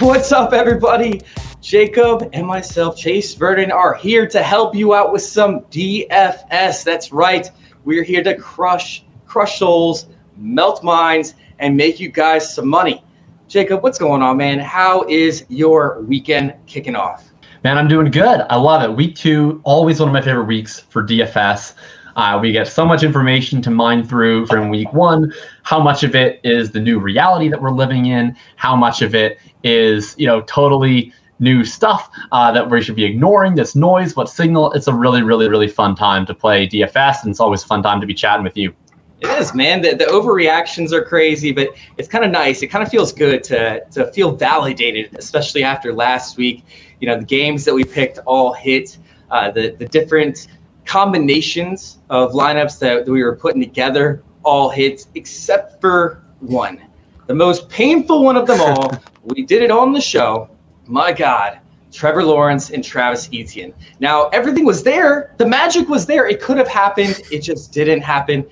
[0.00, 1.20] What's up, everybody?
[1.60, 6.84] Jakob and myself, Chase Vernon, are here to help you out with some DFS.
[6.84, 7.50] That's right.
[7.84, 10.06] We're here to crush, crush souls,
[10.38, 13.04] melt minds, and make you guys some money.
[13.46, 14.58] Jakob, what's going on, man?
[14.58, 17.29] How is your weekend kicking off?
[17.62, 18.46] Man, I'm doing good.
[18.48, 18.96] I love it.
[18.96, 21.74] Week two, always one of my favorite weeks for DFS.
[22.16, 25.30] Uh, we get so much information to mine through from week one.
[25.62, 28.34] How much of it is the new reality that we're living in?
[28.56, 33.04] How much of it is, you know, totally new stuff uh, that we should be
[33.04, 33.56] ignoring?
[33.56, 34.72] This noise, what signal?
[34.72, 37.82] It's a really, really, really fun time to play DFS, and it's always a fun
[37.82, 38.72] time to be chatting with you.
[39.20, 39.82] It is, man.
[39.82, 42.62] The, the overreactions are crazy, but it's kind of nice.
[42.62, 46.64] It kind of feels good to to feel validated, especially after last week.
[47.00, 48.98] You know, the games that we picked all hit.
[49.30, 50.48] Uh, the the different
[50.84, 56.80] combinations of lineups that, that we were putting together all hit, except for one,
[57.26, 58.92] the most painful one of them all.
[59.22, 60.50] we did it on the show.
[60.86, 61.60] My God,
[61.92, 63.72] Trevor Lawrence and Travis Etienne.
[64.00, 65.34] Now everything was there.
[65.38, 66.26] The magic was there.
[66.26, 67.22] It could have happened.
[67.30, 68.44] It just didn't happen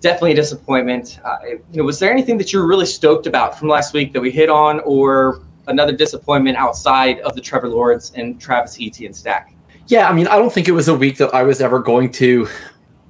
[0.00, 1.18] definitely a disappointment.
[1.24, 4.12] Uh, you know, was there anything that you were really stoked about from last week
[4.12, 9.12] that we hit on, or another disappointment outside of the Trevor Lawrence and Travis Etienne
[9.12, 9.54] stack?
[9.86, 12.10] Yeah, I mean, I don't think it was a week that I was ever going
[12.12, 12.48] to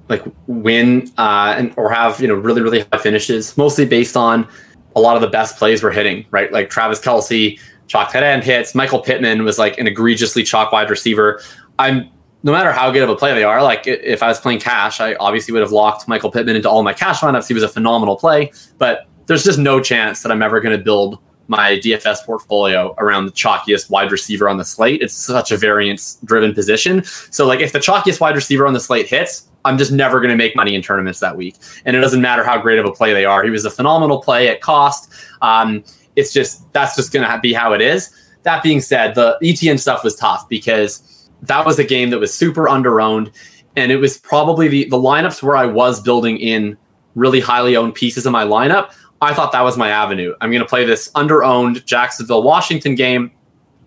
[0.07, 3.57] like win uh, and or have you know really really high finishes.
[3.57, 4.47] Mostly based on
[4.95, 6.51] a lot of the best plays we're hitting, right?
[6.51, 8.73] Like Travis Kelce chalk head end hits.
[8.73, 11.41] Michael Pittman was like an egregiously chalk wide receiver.
[11.77, 12.09] I'm
[12.43, 15.01] no matter how good of a play they are, like if I was playing cash,
[15.01, 17.47] I obviously would have locked Michael Pittman into all my cash lineups.
[17.47, 20.83] He was a phenomenal play, but there's just no chance that I'm ever going to
[20.83, 25.01] build my DFS portfolio around the chalkiest wide receiver on the slate.
[25.01, 27.03] It's such a variance driven position.
[27.03, 30.29] So, like, if the chalkiest wide receiver on the slate hits, I'm just never going
[30.29, 31.55] to make money in tournaments that week.
[31.85, 33.43] And it doesn't matter how great of a play they are.
[33.43, 35.11] He was a phenomenal play at cost.
[35.41, 35.83] Um,
[36.15, 38.13] it's just, that's just going to be how it is.
[38.43, 42.33] That being said, the Etienne stuff was tough because that was a game that was
[42.33, 43.33] super underowned.
[43.75, 46.77] And it was probably the, the lineups where I was building in
[47.15, 48.93] really highly owned pieces of my lineup.
[49.21, 50.33] I thought that was my avenue.
[50.41, 53.31] I'm going to play this underowned Jacksonville Washington game.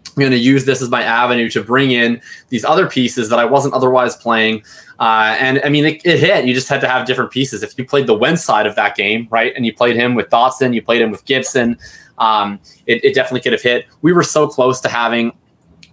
[0.09, 2.21] I'm going to use this as my avenue to bring in
[2.51, 4.63] these other pieces that I wasn't otherwise playing.
[5.01, 6.45] Uh, and I mean, it, it, hit.
[6.45, 7.63] You just had to have different pieces.
[7.63, 10.29] If you played the Wentz side of that game, right, and you played him with
[10.29, 11.79] Dotson, you played him with Gibson,
[12.19, 13.87] um, it, it definitely could have hit.
[14.03, 15.33] We were so close to having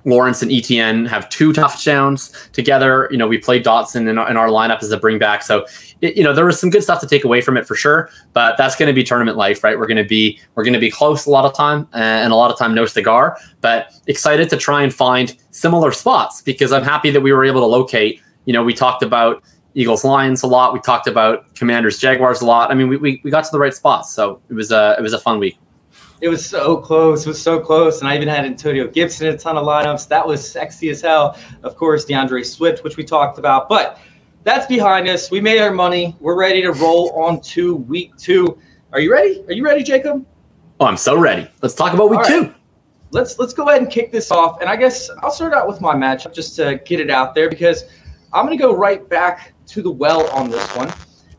[0.05, 3.07] Lawrence and Etienne have two touchdowns together.
[3.11, 5.43] You know, we played Dotson in our, in our lineup as a bring back.
[5.43, 5.65] So,
[6.01, 8.09] it, you know, there was some good stuff to take away from it for sure.
[8.33, 9.77] But that's going to be tournament life, right?
[9.77, 12.31] We're going to be we're going to be close a lot of time, uh, and
[12.31, 13.37] a lot of time no cigar.
[13.61, 17.61] But excited to try and find similar spots because I'm happy that we were able
[17.61, 18.21] to locate.
[18.45, 19.43] You know, we talked about
[19.75, 20.73] Eagles Lions a lot.
[20.73, 22.71] We talked about Commanders Jaguars a lot.
[22.71, 25.01] I mean, we, we, we got to the right spots, so it was a it
[25.01, 25.57] was a fun week.
[26.21, 27.25] It was so close.
[27.25, 28.01] It was so close.
[28.01, 30.07] And I even had Antonio Gibson in a ton of lineups.
[30.09, 31.37] That was sexy as hell.
[31.63, 33.69] Of course, DeAndre Swift, which we talked about.
[33.69, 33.99] But
[34.43, 35.31] that's behind us.
[35.31, 36.15] We made our money.
[36.19, 38.57] We're ready to roll on to week two.
[38.91, 39.43] Are you ready?
[39.47, 40.25] Are you ready, Jakob?
[40.79, 41.49] Oh, I'm so ready.
[41.61, 42.27] Let's talk about week right.
[42.27, 42.53] two.
[43.11, 44.61] Let's let's go ahead and kick this off.
[44.61, 47.49] And I guess I'll start out with my matchup just to get it out there
[47.49, 47.85] because
[48.33, 50.91] I'm going to go right back to the well on this one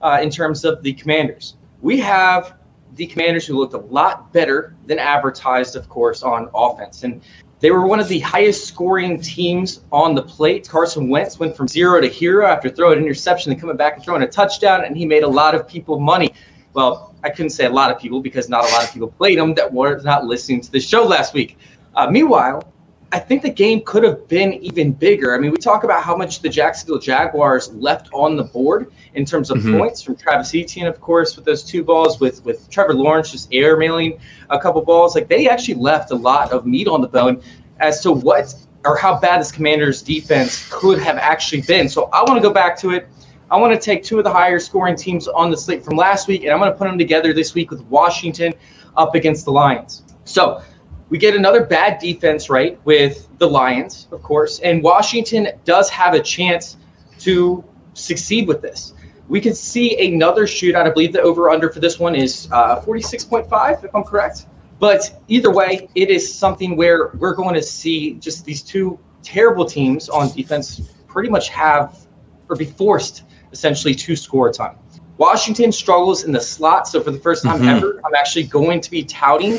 [0.03, 1.57] uh, in terms of the commanders.
[1.81, 2.60] We have
[3.01, 7.03] the Commanders, who looked a lot better than advertised, of course, on offense.
[7.03, 7.23] And
[7.61, 10.69] they were one of the highest scoring teams on the plate.
[10.69, 14.05] Carson Wentz went from zero to hero after throwing an interception and coming back and
[14.05, 16.35] throwing a touchdown, and he made a lot of people money.
[16.75, 19.39] Well, I couldn't say a lot of people because not a lot of people played
[19.39, 21.57] him that were not listening to the show last week.
[21.95, 22.71] Uh, meanwhile,
[23.13, 25.35] I think the game could have been even bigger.
[25.35, 29.25] I mean, we talk about how much the Jacksonville Jaguars left on the board in
[29.25, 29.79] terms of mm-hmm.
[29.79, 33.53] points from Travis Etienne, of course, with those two balls, with with Trevor Lawrence just
[33.53, 34.21] air mailing
[34.51, 35.17] a couple balls.
[35.17, 37.43] Like they actually left a lot of meat on the bone
[37.81, 38.55] as to what
[38.85, 41.89] or how bad this Commanders defense could have actually been.
[41.89, 43.09] So I want to go back to it.
[43.51, 46.29] I want to take two of the higher scoring teams on the slate from last
[46.29, 48.55] week, and I'm going to put them together this week with Washington
[48.97, 50.05] up against the Lions.
[50.25, 50.63] So
[51.11, 56.15] we get another bad defense, right, with the Lions, of course, and Washington does have
[56.15, 56.77] a chance
[57.19, 57.65] to
[57.95, 58.95] succeed with this.
[59.29, 60.87] We could see another shootout.
[60.87, 64.47] I believe the over under for this one is uh, 46.5, if I'm correct.
[64.79, 69.65] But either way, it is something where we're going to see just these two terrible
[69.65, 72.07] teams on defense pretty much have
[72.49, 74.77] or be forced essentially to score a ton.
[75.19, 76.89] Washington struggles in the slot.
[76.89, 77.69] So for the first time mm-hmm.
[77.69, 79.59] ever, I'm actually going to be touting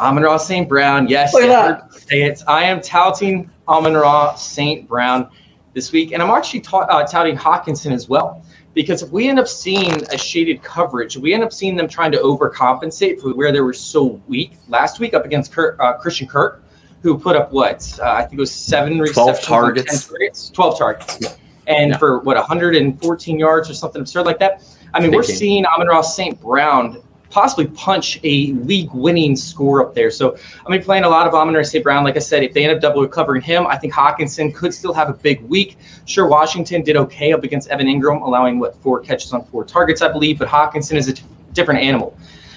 [0.00, 0.68] Amon-Ra St.
[0.68, 1.08] Brown.
[1.08, 2.42] Yes, say it.
[2.48, 4.88] I am touting Amon-Ra St.
[4.88, 5.28] Brown
[5.74, 6.12] this week.
[6.12, 8.44] And I'm actually ta- uh, touting Hockenson as well.
[8.72, 12.12] Because if we end up seeing a shaded coverage, we end up seeing them trying
[12.12, 16.28] to overcompensate for where they were so weak last week up against Kirk, uh, Christian
[16.28, 16.62] Kirk,
[17.02, 17.98] who put up what?
[18.00, 19.46] Uh, I think it was seven 12 receptions.
[19.46, 20.06] targets.
[20.06, 20.50] targets.
[20.50, 21.18] 12 targets.
[21.20, 21.32] Yeah.
[21.66, 21.98] And yeah.
[21.98, 24.62] for what, 114 yards or something absurd like that?
[24.94, 26.40] I mean, Big we're seeing Amon-Ra St.
[26.40, 30.10] Brown possibly punch a league winning score up there.
[30.10, 30.36] So
[30.66, 31.82] I'm mean, playing a lot of Amon St.
[31.82, 32.04] Brown.
[32.04, 34.92] Like I said, if they end up double recovering him, I think Hockenson could still
[34.92, 35.78] have a big week.
[36.04, 40.02] Sure, Washington did okay up against Evan Engram, allowing what four catches on four targets,
[40.02, 41.22] I believe, but Hockenson is a t-
[41.52, 42.16] different animal.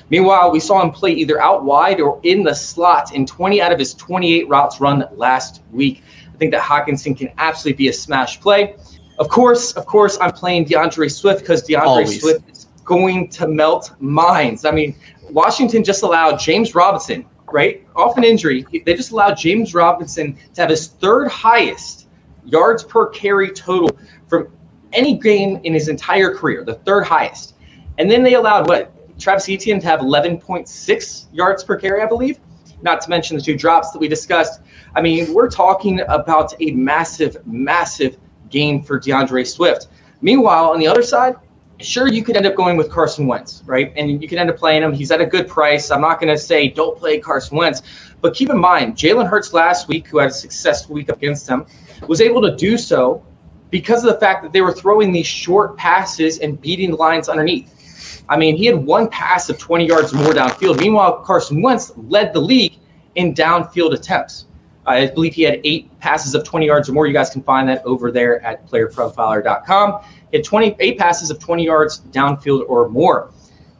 [0.09, 3.71] Meanwhile, we saw him play either out wide or in the slot in 20 out
[3.71, 6.03] of his 28 routes run last week.
[6.33, 8.75] I think that Hockenson can absolutely be a smash play.
[9.19, 12.21] Of course, of course, I'm playing DeAndre Swift because DeAndre Always.
[12.21, 12.52] Swift
[12.83, 14.65] going to melt minds.
[14.65, 14.95] I mean,
[15.29, 20.61] Washington just allowed James Robinson, right, off an injury, they just allowed James Robinson to
[20.61, 22.07] have his third highest
[22.45, 23.97] yards per carry total
[24.27, 24.47] from
[24.91, 27.55] any game in his entire career, the third highest.
[27.97, 28.91] And then they allowed what?
[29.19, 32.39] Travis Etienne to have 11.6 yards per carry, I believe.
[32.81, 34.61] Not to mention the two drops that we discussed.
[34.95, 38.17] I mean, we're talking about a massive, massive
[38.49, 39.87] game for DeAndre Swift.
[40.21, 41.35] Meanwhile, on the other side,
[41.83, 43.93] sure you could end up going with Carson Wentz, right?
[43.95, 44.93] And you could end up playing him.
[44.93, 45.91] He's at a good price.
[45.91, 47.81] I'm not going to say don't play Carson Wentz,
[48.21, 51.65] but keep in mind Jalen Hurts last week, who had a successful week against him,
[52.07, 53.23] was able to do so
[53.69, 57.27] because of the fact that they were throwing these short passes and beating the lines
[57.27, 58.23] underneath.
[58.29, 60.79] I mean, he had one pass of 20 yards or more downfield.
[60.79, 62.77] Meanwhile, Carson Wentz led the league
[63.15, 64.45] in downfield attempts.
[64.85, 67.07] I believe he had eight passes of 20 yards or more.
[67.07, 70.03] You guys can find that over there at playerprofiler.com.
[70.33, 73.29] He had 28 passes of 20 yards downfield or more.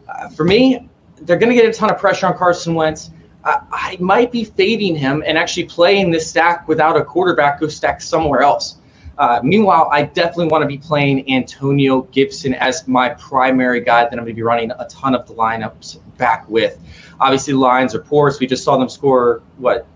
[0.07, 0.88] Uh, for me,
[1.21, 3.09] they're going to get a ton of pressure on Carson Wentz.
[3.44, 7.67] I, I might be fading him and actually playing this stack without a quarterback go
[7.69, 8.77] stack somewhere else.
[9.17, 14.13] Uh, meanwhile, I definitely want to be playing Antonio Gibson as my primary guy that
[14.13, 16.77] I'm going to be running a ton of the lineups back with.
[17.19, 19.88] Obviously, the Lions are poor, so we just saw them score what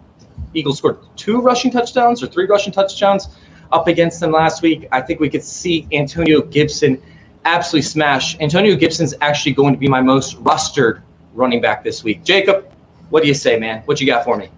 [0.56, 3.38] Eagles scored two rushing touchdowns or three rushing touchdowns
[3.72, 4.88] up against them last week.
[4.92, 7.02] I think we could see Antonio Gibson
[7.46, 8.40] absolutely smash.
[8.40, 11.02] Antonio Gibson's actually going to be my most rostered
[11.34, 12.24] running back this week.
[12.24, 12.72] Jakob,
[13.10, 13.82] what do you say, man?
[13.86, 14.50] What you got for me?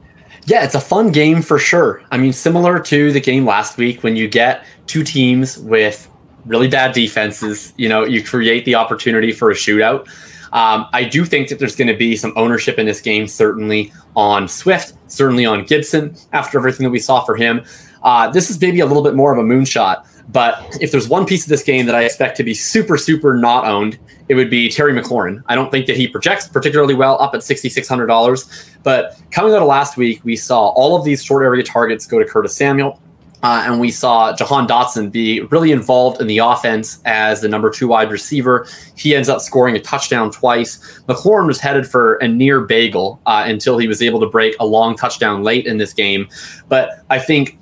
[0.45, 2.01] Yeah, it's a fun game for sure.
[2.11, 6.09] I mean, similar to the game last week when you get two teams with
[6.45, 10.07] really bad defenses, you know, you create the opportunity for a shootout.
[10.51, 13.93] Um, I do think that there's going to be some ownership in this game, certainly
[14.15, 17.63] on Swift, certainly on Gibson, after everything that we saw for him.
[18.03, 21.25] Uh, this is maybe a little bit more of a moonshot, but if there's one
[21.25, 24.49] piece of this game that I expect to be super, super not owned, it would
[24.49, 25.43] be Terry McLaurin.
[25.47, 28.77] I don't think that he projects particularly well up at $6,600.
[28.83, 32.19] But coming out of last week, we saw all of these short area targets go
[32.19, 33.01] to Curtis Samuel.
[33.41, 37.69] Uh, and we saw Jahan Dotson be really involved in the offense as the number
[37.69, 38.67] two wide receiver.
[38.97, 41.01] He ends up scoring a touchdown twice.
[41.07, 44.65] McLaurin was headed for a near bagel uh, until he was able to break a
[44.65, 46.27] long touchdown late in this game.
[46.67, 47.57] But I think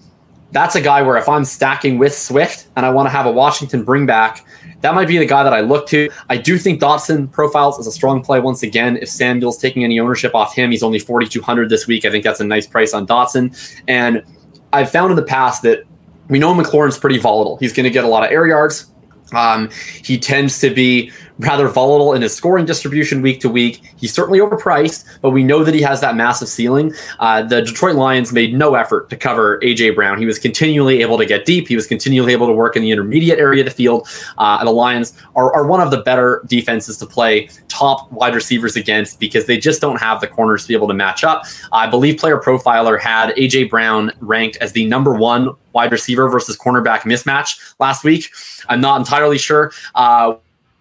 [0.52, 3.32] that's a guy where if I'm stacking with Swift and I want to have a
[3.32, 4.46] Washington bring back,
[4.82, 6.10] that might be the guy that I look to.
[6.30, 8.98] I do think Dotson profiles as a strong play once again.
[8.98, 12.06] If Samuel's taking any ownership off him, he's only 4,200 this week.
[12.06, 13.56] I think that's a nice price on Dotson.
[13.88, 14.24] And
[14.72, 15.84] I've found in the past that
[16.30, 17.58] we know McLaurin's pretty volatile.
[17.58, 18.92] He's going to get a lot of air yards.
[19.34, 19.70] Um,
[20.04, 23.82] he tends to be rather volatile in his scoring distribution week to week.
[23.98, 26.94] He's certainly overpriced, but we know that he has that massive ceiling.
[27.20, 30.18] Uh, the Detroit Lions made no effort to cover AJ Brown.
[30.18, 31.68] He was continually able to get deep.
[31.68, 34.08] He was continually able to work in the intermediate area of the field.
[34.38, 38.76] Uh, the Lions are, are one of the better defenses to play top wide receivers
[38.76, 41.44] against because they just don't have the corners to be able to match up.
[41.72, 46.58] I believe Player Profiler had AJ Brown ranked as the number one wide receiver versus
[46.58, 48.32] cornerback mismatch last week.
[48.68, 49.72] I'm not entirely sure.
[49.94, 50.36] Uh,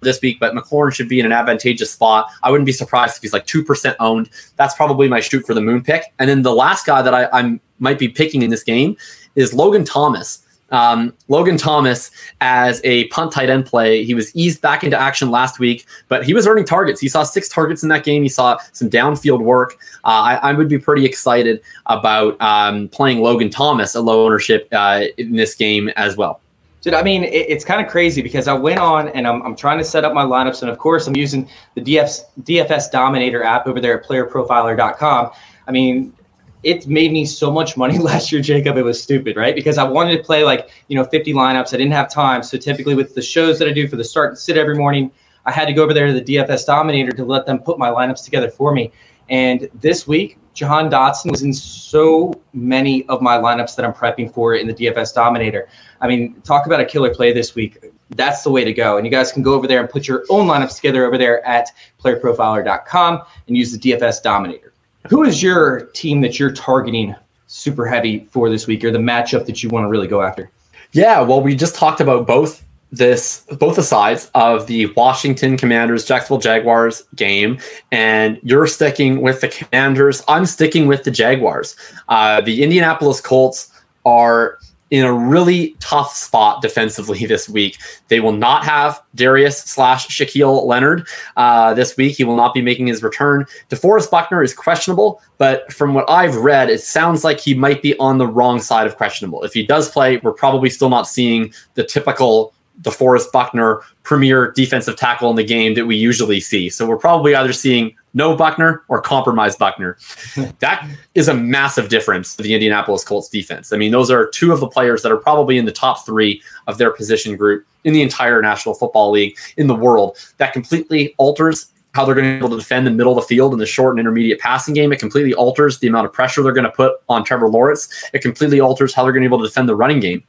[0.07, 2.31] this week, but McLaurin should be in an advantageous spot.
[2.43, 4.31] I wouldn't be surprised if he's like 2% owned.
[4.57, 6.05] That's probably my shoot for the moon pick.
[6.19, 8.97] And then the last guy that I, I might be picking in this game
[9.35, 10.43] is Logan Thomas.
[10.71, 12.11] Um, Logan Thomas
[12.41, 14.05] as a punt tight end play.
[14.05, 17.01] He was eased back into action last week, but he was earning targets.
[17.01, 18.23] He saw six targets in that game.
[18.23, 19.79] He saw some downfield work.
[20.05, 24.69] Uh, I, I, would be pretty excited about um, playing Logan Thomas at low ownership
[24.73, 26.41] uh, in this game as well.
[26.87, 29.57] Dude, I mean, it, it's kind of crazy because I went on and I'm, I'm
[29.57, 30.63] trying to set up my lineups.
[30.63, 35.33] And of course, I'm using the DFS, DFS Dominator app over there at playerprofiler.com.
[35.67, 36.15] I mean,
[36.63, 38.77] it made me so much money last year, Jakob.
[38.77, 39.53] It was stupid, right?
[39.53, 41.75] Because I wanted to play like, you know, 50 lineups.
[41.75, 42.45] I didn't have time.
[42.45, 45.11] So typically with the shows that I do for the start and sit every morning,
[45.45, 47.89] I had to go over there to the DFS Dominator to let them put my
[47.89, 48.93] lineups together for me.
[49.29, 54.33] And this week, Jahan Dotson was in so many of my lineups that I'm prepping
[54.33, 55.69] for in the DFS Dominator.
[56.01, 57.79] I mean, talk about a killer play this week.
[58.11, 58.97] That's the way to go.
[58.97, 61.47] And you guys can go over there and put your own lineups together over there
[61.47, 61.71] at
[62.03, 64.73] playerprofiler.com and use the DFS Dominator.
[65.11, 67.15] Who is your team that you're targeting
[67.49, 70.51] super heavy for this week or the matchup that you want to really go after?
[70.93, 72.65] Yeah, well, we just talked about both
[72.97, 77.59] this both the sides of the Washington Commanders Jacksonville Jaguars game,
[77.93, 80.23] and you're sticking with the Commanders.
[80.29, 81.77] I'm sticking with the Jaguars.
[82.09, 83.73] Uh, the Indianapolis Colts
[84.05, 84.59] are
[84.91, 87.79] in a really tough spot defensively this week.
[88.09, 92.17] They will not have Darius slash Shaquille Leonard uh, this week.
[92.17, 93.47] He will not be making his return.
[93.69, 97.99] DeForest Buckner is questionable, but from what I've read, it sounds like he might be
[97.99, 99.43] on the wrong side of questionable.
[99.43, 104.97] If he does play, we're probably still not seeing the typical DeForest Buckner premier defensive
[104.97, 106.69] tackle in the game that we usually see.
[106.69, 109.99] So we're probably either seeing no Buckner or compromised Buckner.
[110.61, 113.73] that is a massive difference for the Indianapolis Colts defense.
[113.73, 116.43] I mean, those are two of the players that are probably in the top three
[116.67, 120.19] of their position group in the entire National Football League in the world.
[120.39, 123.27] That completely alters how they're going to be able to defend the middle of the
[123.27, 124.93] field in the short and intermediate passing game.
[124.93, 127.89] It completely alters the amount of pressure they're going to put on Trevor Lawrence.
[128.13, 130.23] It completely alters how they're going to be able to defend the running game.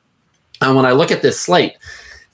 [0.62, 1.74] And when I look at this slate,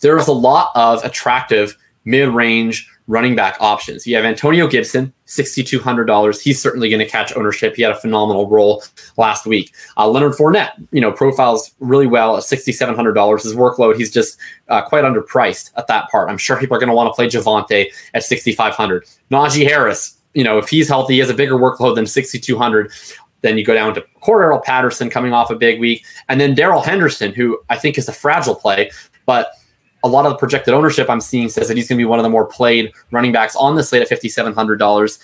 [0.03, 4.07] there's a lot of attractive mid-range running back options.
[4.07, 6.41] You have Antonio Gibson, $6,200.
[6.41, 7.75] He's certainly going to catch ownership.
[7.75, 8.83] He had a phenomenal role
[9.17, 9.74] last week.
[9.98, 13.43] Uh, Leonard Fournette, you know, profiles really well at $6,700.
[13.43, 14.38] His workload, he's just
[14.69, 16.29] uh, quite underpriced at that part.
[16.29, 19.05] I'm sure people are going to want to play Javonte at 6,500.
[19.31, 22.91] Najee Harris, you know, if he's healthy, he has a bigger workload than 6,200.
[23.41, 26.05] Then you go down to Cordarrelle Patterson coming off a big week.
[26.29, 28.91] And then Darrell Henderson, who I think is a fragile play,
[29.25, 29.51] but–
[30.03, 32.19] a lot of the projected ownership I'm seeing says that he's going to be one
[32.19, 35.19] of the more played running backs on the slate at $5,700.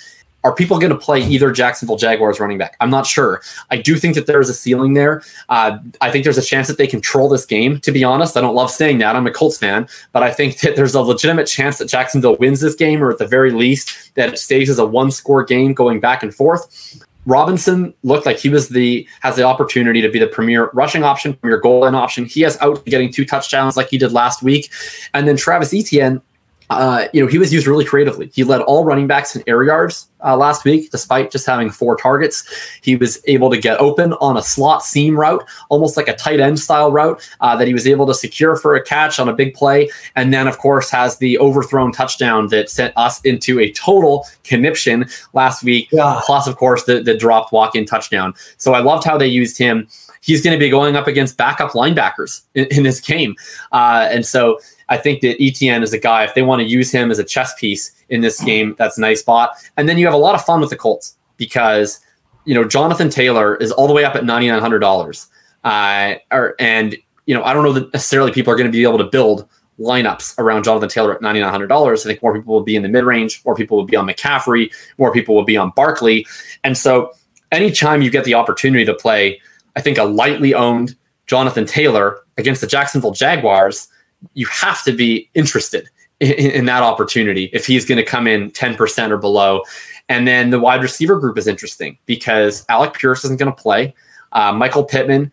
[0.45, 2.77] Are people going to play either Jacksonville Jaguars running back?
[2.79, 3.41] I'm not sure.
[3.71, 5.21] I do think that there's a ceiling there.
[5.49, 8.37] Uh, I think there's a chance that they control this game, to be honest.
[8.37, 9.17] I don't love saying that.
[9.17, 12.61] I'm a Colts fan, but I think that there's a legitimate chance that Jacksonville wins
[12.61, 15.73] this game, or at the very least, that it stays as a one score game
[15.73, 17.03] going back and forth.
[17.29, 21.35] Robinson looked like he was the has the opportunity to be the premier rushing option,
[21.35, 22.25] premier goal line option.
[22.25, 24.71] He has out getting two touchdowns like he did last week,
[25.13, 26.21] and then Travis Etienne
[26.69, 28.29] uh, you know, he was used really creatively.
[28.33, 31.95] He led all running backs in air yards uh, last week, despite just having four
[31.95, 32.47] targets.
[32.81, 36.39] He was able to get open on a slot seam route, almost like a tight
[36.39, 39.33] end style route uh, that he was able to secure for a catch on a
[39.33, 39.89] big play.
[40.15, 45.09] And then, of course, has the overthrown touchdown that sent us into a total conniption
[45.33, 45.89] last week.
[45.91, 46.21] Yeah.
[46.23, 48.35] Plus, of course, the, the dropped walk in touchdown.
[48.57, 49.87] So I loved how they used him.
[50.21, 53.35] He's going to be going up against backup linebackers in, in this game.
[53.71, 54.59] Uh, and so,
[54.89, 57.23] I think that Etienne is a guy, if they want to use him as a
[57.23, 59.51] chess piece in this game, that's a nice spot.
[59.77, 61.99] And then you have a lot of fun with the Colts because,
[62.45, 65.27] you know, Jonathan Taylor is all the way up at $9,900.
[65.63, 68.83] Uh, or, and, you know, I don't know that necessarily people are going to be
[68.83, 69.47] able to build
[69.79, 71.99] lineups around Jonathan Taylor at $9,900.
[71.99, 74.07] I think more people will be in the mid range, more people will be on
[74.07, 76.25] McCaffrey, more people will be on Barkley.
[76.63, 77.13] And so
[77.51, 79.41] anytime you get the opportunity to play,
[79.75, 80.95] I think a lightly owned
[81.27, 83.87] Jonathan Taylor against the Jacksonville Jaguars,
[84.33, 88.51] you have to be interested in, in that opportunity if he's going to come in
[88.51, 89.61] 10% or below.
[90.07, 93.93] And then the wide receiver group is interesting because Alec Pierce isn't going to play.
[94.31, 95.31] Uh, Michael Pittman,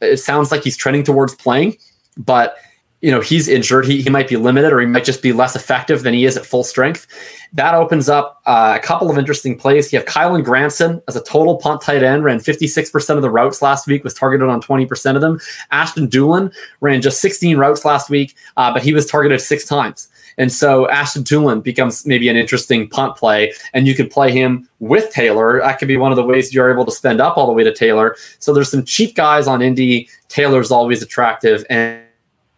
[0.00, 1.76] it sounds like he's trending towards playing,
[2.16, 2.56] but
[3.00, 5.54] you know he's injured he, he might be limited or he might just be less
[5.54, 7.06] effective than he is at full strength
[7.52, 11.22] that opens up uh, a couple of interesting plays you have kylen granson as a
[11.22, 15.14] total punt tight end ran 56% of the routes last week was targeted on 20%
[15.14, 15.38] of them
[15.70, 20.08] ashton Dulin ran just 16 routes last week uh, but he was targeted six times
[20.38, 24.68] and so Ashton Dulin becomes maybe an interesting punt play, and you could play him
[24.80, 25.60] with Taylor.
[25.60, 27.64] That could be one of the ways you're able to spend up all the way
[27.64, 28.16] to Taylor.
[28.38, 30.08] So there's some cheap guys on Indy.
[30.28, 32.02] Taylor's always attractive, and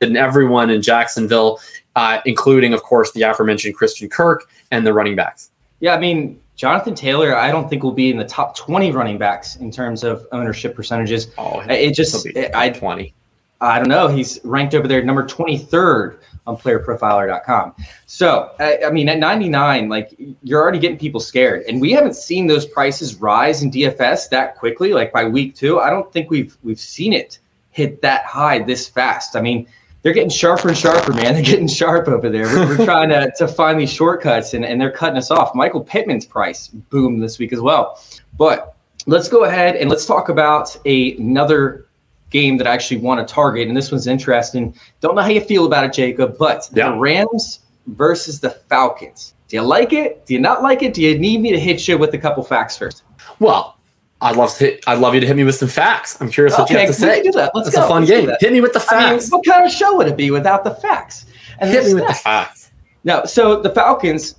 [0.00, 1.60] and everyone in Jacksonville,
[1.96, 5.50] uh, including, of course, the aforementioned Christian Kirk and the running backs.
[5.80, 9.18] Yeah, I mean, Jonathan Taylor, I don't think will be in the top 20 running
[9.18, 11.28] backs in terms of ownership percentages.
[11.38, 13.14] Oh, it just, it, I 20.
[13.60, 14.08] I don't know.
[14.08, 17.74] He's ranked over there number 23rd on playerprofiler.com.
[18.06, 21.62] So, I, I, mean, at 99, like you're already getting people scared.
[21.68, 25.80] And we haven't seen those prices rise in DFS that quickly, like by week two.
[25.80, 27.38] I don't think we've we've seen it
[27.70, 29.36] hit that high this fast.
[29.36, 29.66] I mean,
[30.02, 31.34] they're getting sharper and sharper, man.
[31.34, 32.44] They're getting sharp over there.
[32.44, 35.54] We're, we're trying to, to find these shortcuts and, and they're cutting us off.
[35.54, 38.00] Michael Pittman's price boomed this week as well.
[38.36, 38.76] But
[39.06, 41.86] let's go ahead and let's talk about a, another
[42.30, 43.66] game that I actually want to target.
[43.68, 44.74] And this one's interesting.
[45.00, 46.90] Don't know how you feel about it, Jakob, but yeah.
[46.90, 49.34] the Rams versus the Falcons.
[49.48, 50.26] Do you like it?
[50.26, 50.92] Do you not like it?
[50.92, 53.02] Do you need me to hit you with a couple facts first?
[53.40, 53.77] Well,
[54.20, 54.64] I'd love to.
[54.64, 56.20] Hit, I'd love you to hit me with some facts.
[56.20, 57.22] I'm curious okay, what you have to say.
[57.22, 57.52] Do that.
[57.54, 57.84] Let's it's go.
[57.84, 58.30] a fun Let's game.
[58.40, 58.92] Hit me with the facts.
[58.94, 61.26] I mean, what kind of show would it be without the facts?
[61.60, 62.70] And hit me with the facts.
[63.04, 64.34] Now, so the Falcons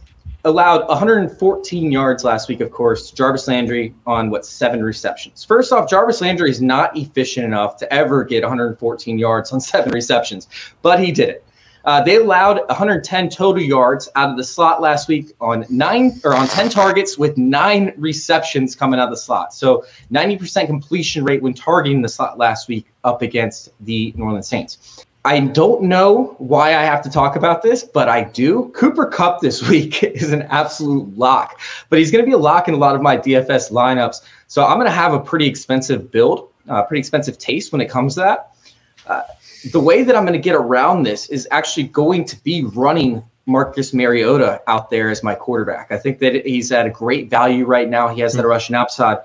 [0.46, 2.62] allowed 114 yards last week.
[2.62, 5.44] Of course, Jarvis Landry on what seven receptions.
[5.44, 9.92] First off, Jarvis Landry is not efficient enough to ever get 114 yards on seven
[9.92, 10.48] receptions,
[10.82, 11.46] but he did it.
[11.86, 16.36] Uh, they allowed 110 total yards out of the slot last week on nine or
[16.36, 19.54] on 10 targets with nine receptions coming out of the slot.
[19.54, 24.48] So 90% completion rate when targeting the slot last week up against the New Orleans
[24.48, 25.06] Saints.
[25.26, 28.70] I don't know why I have to talk about this, but I do.
[28.70, 31.60] Cooper Kupp this week is an absolute lock,
[31.90, 34.22] but he's going to be a lock in a lot of my DFS lineups.
[34.48, 37.90] So I'm going to have a pretty expensive build, uh, pretty expensive taste when it
[37.90, 38.56] comes to that.
[39.06, 39.24] Uh,
[39.72, 43.24] the way that I'm going to get around this is actually going to be running
[43.46, 45.92] Marcus Mariota out there as my quarterback.
[45.92, 48.08] I think that he's at a great value right now.
[48.08, 48.50] He has that mm-hmm.
[48.50, 49.18] Russian upside,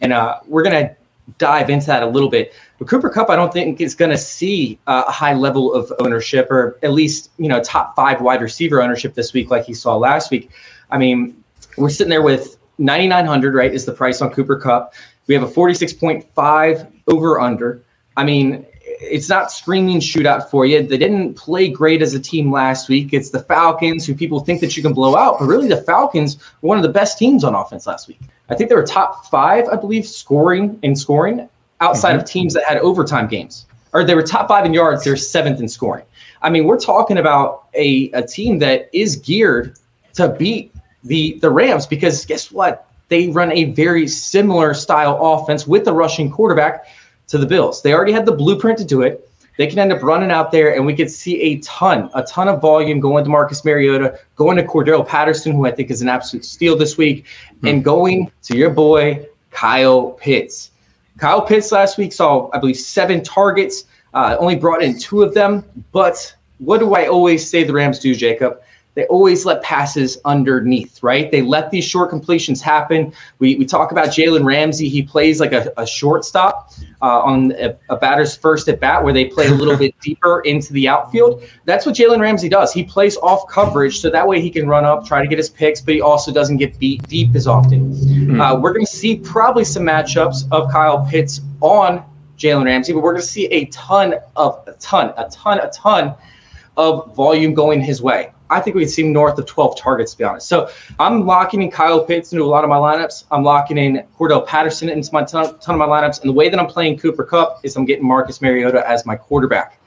[0.00, 0.96] and uh, we're going to
[1.38, 2.54] dive into that a little bit.
[2.78, 6.50] But Cooper Kupp, I don't think is going to see a high level of ownership,
[6.50, 9.96] or at least you know top five wide receiver ownership this week, like he saw
[9.96, 10.50] last week.
[10.90, 11.42] I mean,
[11.76, 13.72] we're sitting there with 9,900, right?
[13.72, 14.94] Is the price on Cooper Kupp?
[15.26, 17.82] We have a 46.5 over under.
[18.16, 18.66] I mean,
[19.10, 20.82] it's not screaming shootout for you.
[20.82, 23.12] They didn't play great as a team last week.
[23.12, 26.36] It's the Falcons who people think that you can blow out, but really the Falcons
[26.60, 28.20] were one of the best teams on offense last week.
[28.48, 31.48] I think they were top five, I believe, scoring in scoring
[31.80, 32.20] outside mm-hmm.
[32.20, 33.66] of teams that had overtime games.
[33.92, 36.04] Or they were top five in yards, they're seventh in scoring.
[36.42, 39.78] I mean, we're talking about a, a team that is geared
[40.14, 40.74] to beat
[41.04, 42.88] the the Rams because guess what?
[43.08, 46.86] They run a very similar style offense with the rushing quarterback
[47.28, 47.82] to the Bills.
[47.82, 49.28] They already had the blueprint to do it.
[49.56, 52.48] They can end up running out there, and we could see a ton, a ton
[52.48, 56.08] of volume going to Marcus Mariota, going to Cordarrelle Patterson, who I think is an
[56.08, 57.66] absolute steal this week, mm-hmm.
[57.68, 60.72] and going to your boy Kyle Pitts.
[61.18, 63.84] Kyle Pitts last week saw, I believe, seven targets,
[64.14, 65.64] uh, only brought in two of them.
[65.92, 68.60] But what do I always say the Rams do, Jakob?
[68.94, 71.30] They always let passes underneath, right?
[71.30, 73.12] They let these short completions happen.
[73.40, 74.88] We, we talk about Jalen Ramsey.
[74.88, 79.12] He plays like a, a shortstop uh, on a, a, batter's first at bat where
[79.12, 81.42] they play a little bit deeper into the outfield.
[81.64, 82.72] That's what Jalen Ramsey does.
[82.72, 85.50] He plays off coverage so that way he can run up, try to get his
[85.50, 87.92] picks, but he also doesn't get beat deep as often.
[87.94, 88.40] Mm-hmm.
[88.40, 92.04] Uh, we're going to see probably some matchups of Kyle Pitts on
[92.38, 95.70] Jalen Ramsey, but we're going to see a ton of, a ton, a ton, a
[95.70, 96.14] ton
[96.76, 98.32] of volume going his way.
[98.54, 100.46] I think we'd see north of 12 targets, to be honest.
[100.46, 103.24] So I'm locking in Kyle Pitts into a lot of my lineups.
[103.32, 106.20] I'm locking in Cordarrelle Patterson into my ton, ton of my lineups.
[106.20, 109.16] And the way that I'm playing Cooper Kupp is I'm getting Marcus Mariota as my
[109.16, 109.80] quarterback.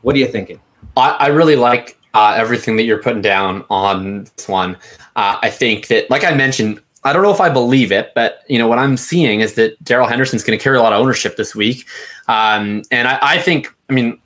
[0.00, 0.60] What are you thinking?
[0.96, 4.74] I, I really like uh, everything that you're putting down on this one.
[5.14, 8.42] Uh, I think that, like I mentioned, I don't know if I believe it, but
[8.48, 11.00] you know what I'm seeing is that Darrell Henderson's going to carry a lot of
[11.00, 11.86] ownership this week,
[12.28, 14.20] um, and I, I, think, I mean,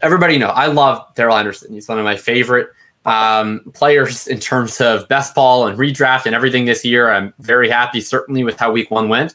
[0.00, 1.72] everybody know I love Darrell Henderson.
[1.72, 2.70] He's one of my favorite
[3.04, 7.10] um, players in terms of best ball and redraft and everything this year.
[7.10, 9.34] I'm very happy, certainly, with how week one went.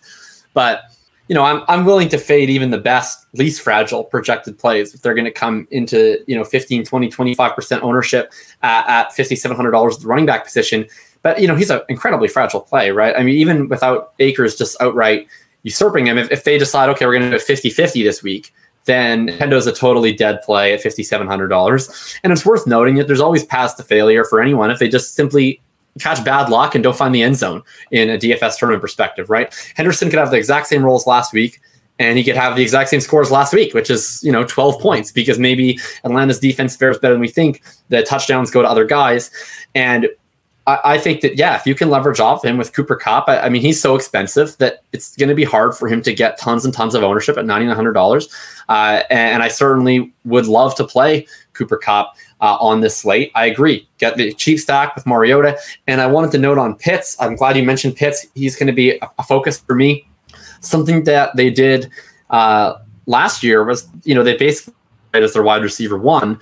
[0.54, 0.84] But,
[1.28, 5.02] you know, I'm, I'm willing to fade even the best, least fragile projected plays if
[5.02, 10.00] they're going to come into, you know, 15, 20, 25% ownership at, at $5,700 at
[10.00, 10.88] the running back position.
[11.22, 13.16] But, you know, he's an incredibly fragile play, right?
[13.18, 15.28] I mean, even without Akers just outright
[15.64, 18.54] usurping him, if, if they decide, okay, we're going to do 50 50 this week,
[18.88, 22.20] then Nintendo's a totally dead play at $5,700.
[22.24, 25.14] And it's worth noting that there's always paths to failure for anyone if they just
[25.14, 25.62] simply
[26.00, 29.54] catch bad luck and don't find the end zone in a DFS tournament perspective, right?
[29.76, 31.60] Henderson could have the exact same roles last week
[32.00, 34.80] and he could have the exact same scores last week, which is, you know, 12
[34.80, 37.64] points because maybe Atlanta's defense fares better than we think.
[37.90, 39.32] The touchdowns go to other guys.
[39.74, 40.08] And
[40.68, 43.40] I, I, think that yeah, if you can leverage off him with Cooper Kupp, I,
[43.40, 46.38] I mean he's so expensive that it's going to be hard for him to get
[46.38, 48.30] tons and tons of ownership at ninety nine hundred dollars.
[48.70, 53.32] Uh, and, and, I certainly would love to play Cooper Kupp uh, on this slate.
[53.34, 53.88] I agree.
[53.98, 55.58] Get the cheap stack with Mariota.
[55.88, 57.16] And I wanted to note on Pitts.
[57.22, 58.28] I'm glad you mentioned Pitts.
[58.36, 60.06] He's going to be a, a, focus for me.
[60.60, 61.90] Something that they did
[62.30, 62.74] uh,
[63.06, 64.74] last year was, you know, they basically
[65.14, 66.40] as their wide receiver one.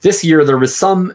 [0.00, 1.14] This year there was some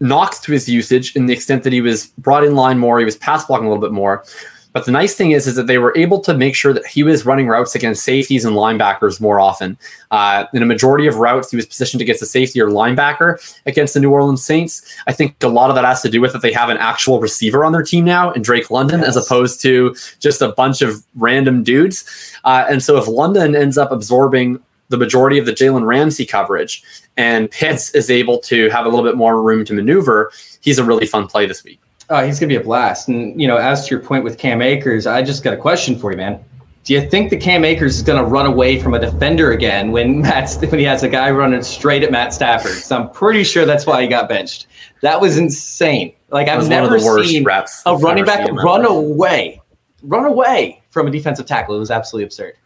[0.00, 3.04] knocks to his usage in the extent that he was brought in line more, he
[3.04, 4.24] was pass blocking a little bit more.
[4.72, 7.02] But the nice thing is, is that they were able to make sure that he
[7.02, 9.76] was running routes against safeties and linebackers more often.
[10.10, 13.94] Uh, in a majority of routes, he was positioned against a safety or linebacker against
[13.94, 14.82] the New Orleans Saints.
[15.06, 17.20] I think a lot of that has to do with that they have an actual
[17.20, 19.08] receiver on their team now in Drake London, yes.
[19.08, 22.04] as opposed to just a bunch of random dudes.
[22.44, 24.60] Uh, and so if London ends up absorbing
[24.90, 26.82] the majority of the Jalen Ramsey coverage,
[27.16, 30.84] and Pitts is able to have a little bit more room to maneuver, he's a
[30.84, 31.80] really fun play this week.
[32.10, 33.08] Oh, he's gonna be a blast.
[33.08, 35.96] And you know, as to your point with Cam Akers, I just got a question
[35.96, 36.44] for you, man.
[36.82, 40.22] Do you think the Cam Akers is gonna run away from a defender again when
[40.22, 42.72] Matt's when he has a guy running straight at Matt Stafford?
[42.72, 44.66] So I'm pretty sure that's why he got benched.
[45.02, 46.14] That was insane.
[46.30, 49.62] Like I've never seen a running back run away,
[50.02, 51.76] run away from a defensive tackle.
[51.76, 52.56] It was absolutely absurd.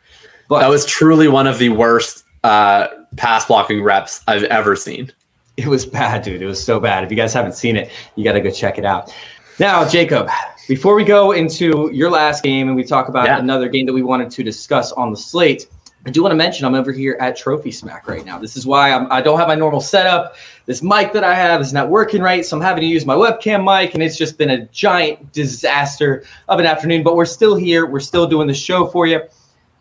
[0.49, 5.13] But that was truly one of the worst uh, pass blocking reps I've ever seen.
[5.57, 6.43] It was bad, dude.
[6.43, 7.05] It was so bad.
[7.05, 9.15] If you guys haven't seen it, you got to go check it out.
[9.61, 10.29] Now, Jakob,
[10.67, 13.39] before we go into your last game and we talk about yeah.
[13.39, 15.69] another game that we wanted to discuss on the slate,
[16.07, 18.39] I do want to mention I'm over here at Trophy Smack right now.
[18.39, 20.35] This is why I'm, I do not have my normal setup.
[20.67, 23.15] This mic that I have is not working right, so I'm having to use my
[23.15, 27.05] webcam mic, and it's just been a giant disaster of an afternoon.
[27.05, 27.87] But we're still here.
[27.87, 29.23] We're still doing the show for you.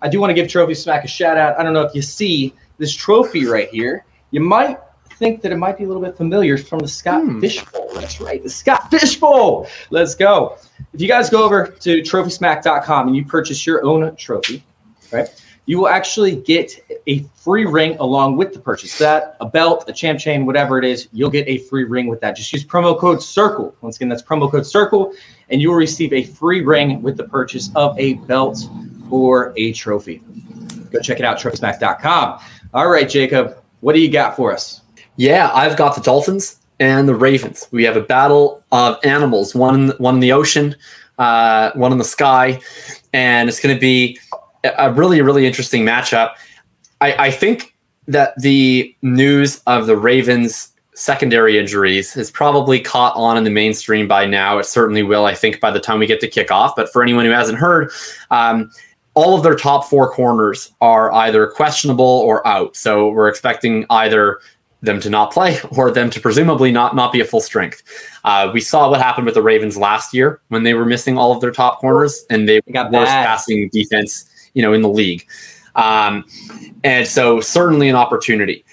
[0.03, 1.57] I do want to give Trophy Smack a shout out.
[1.57, 4.05] I don't know if you see this trophy right here.
[4.31, 4.77] You might
[5.17, 7.39] think that it might be a little bit familiar from the Scott hmm.
[7.39, 7.89] Fish Bowl.
[7.93, 9.67] That's right, the Scott Fish Bowl.
[9.91, 10.57] Let's go.
[10.93, 14.61] If you guys go over to trophysmack.com and you purchase your own trophy,
[15.11, 15.29] right,
[15.65, 16.73] you will actually get
[17.07, 18.97] a free ring along with the purchase.
[18.97, 22.19] That a belt, a champ chain, whatever it is, you'll get a free ring with
[22.21, 22.35] that.
[22.35, 23.73] Just use promo code CIRCLE.
[23.81, 25.13] Once again, that's promo code CIRCLE,
[25.49, 28.59] and you will receive a free ring with the purchase of a belt
[29.09, 30.21] or a trophy.
[30.91, 32.39] Go check it out, trophysmack.com.
[32.73, 34.81] All right, Jakob, what do you got for us?
[35.15, 37.67] Yeah, I've got the Dolphins and the Ravens.
[37.71, 40.75] We have a battle of animals, one one in the ocean,
[41.17, 42.59] uh, one in the sky,
[43.13, 44.19] and it's going to be
[44.63, 46.33] a really, really interesting matchup.
[47.01, 47.75] I, I think
[48.07, 54.07] that the news of the Ravens secondary injuries has probably caught on in the mainstream
[54.07, 54.57] by now.
[54.59, 56.73] It certainly will, I think, by the time we get to kickoff.
[56.75, 57.91] But for anyone who hasn't heard,
[58.31, 58.69] um,
[59.15, 62.75] all of their top four corners are either questionable or out.
[62.75, 64.39] So we're expecting either
[64.81, 67.81] them to not play or them to presumably not not be at full strength.
[68.23, 71.31] Uh, we saw what happened with the Ravens last year when they were missing all
[71.31, 75.25] of their top corners and they got worst passing defense, you know, in the league.
[75.75, 76.25] Um,
[76.83, 78.63] and so certainly an opportunity.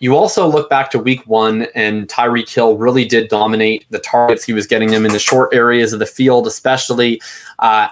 [0.00, 4.44] You also look back to week one, and Tyreek Hill really did dominate the targets.
[4.44, 7.20] He was getting them in the short areas of the field, especially.
[7.58, 7.88] Uh,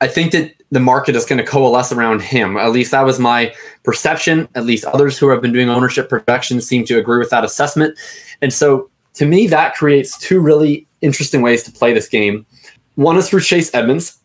[0.00, 2.56] I think that the market is going to coalesce around him.
[2.56, 4.48] At least that was my perception.
[4.54, 7.98] At least others who have been doing ownership projections seem to agree with that assessment.
[8.40, 12.46] And so to me, that creates two really interesting ways to play this game.
[12.94, 14.18] One is through Chase Edmonds,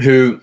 [0.00, 0.40] who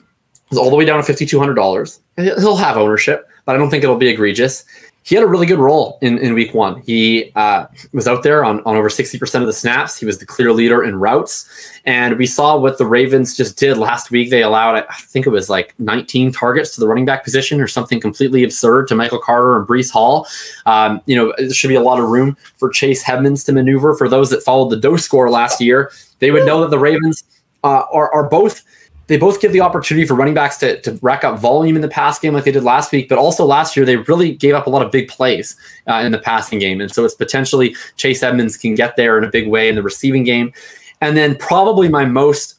[0.57, 1.99] all the way down to $5,200.
[2.17, 4.65] He'll have ownership, but I don't think it'll be egregious
[5.03, 6.81] he had a really good role in, in week one.
[6.81, 9.97] He uh, was out there on, on over 60% of the snaps.
[9.97, 11.49] He was the clear leader in routes.
[11.85, 14.29] And we saw what the Ravens just did last week.
[14.29, 17.67] They allowed, I think it was like 19 targets to the running back position or
[17.67, 20.27] something completely absurd to Michael Carter and Breece Hall.
[20.67, 23.95] Um, you know, there should be a lot of room for Chase Edmonds to maneuver.
[23.95, 27.23] For those that followed the dose score last year, they would know that the Ravens
[27.63, 28.63] uh, are, are both–
[29.11, 31.89] they both give the opportunity for running backs to, to rack up volume in the
[31.89, 34.67] pass game like they did last week, but also last year they really gave up
[34.67, 36.79] a lot of big plays uh, in the passing game.
[36.79, 39.83] And so it's potentially Chase Edmonds can get there in a big way in the
[39.83, 40.53] receiving game.
[41.01, 42.55] And then probably my most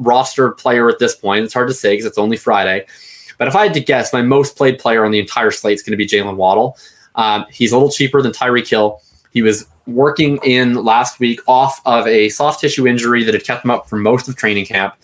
[0.00, 2.86] rostered player at this point, it's hard to say because it's only Friday,
[3.36, 5.82] but if I had to guess, my most played player on the entire slate is
[5.82, 6.78] going to be Jalen Waddle.
[7.16, 9.02] Um, he's a little cheaper than Tyreek Hill.
[9.32, 13.64] He was working in last week off of a soft tissue injury that had kept
[13.64, 14.94] him up for most of training camp.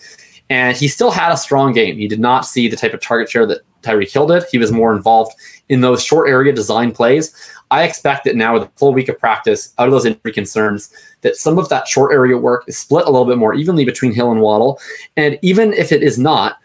[0.49, 1.97] And he still had a strong game.
[1.97, 4.43] He did not see the type of target share that Tyreek Hill did.
[4.51, 5.33] He was more involved
[5.69, 7.33] in those short area design plays.
[7.71, 10.93] I expect that now with a full week of practice, out of those injury concerns,
[11.21, 14.13] that some of that short area work is split a little bit more evenly between
[14.13, 14.79] Hill and Waddle.
[15.17, 16.57] And even if it is not,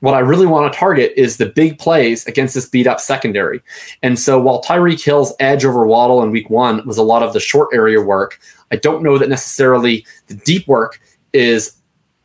[0.00, 3.62] what I really want to target is the big plays against this beat up secondary.
[4.02, 7.32] And so while Tyreek Hill's edge over Waddle in week one was a lot of
[7.32, 8.38] the short area work,
[8.70, 11.00] I don't know that necessarily the deep work
[11.32, 11.76] is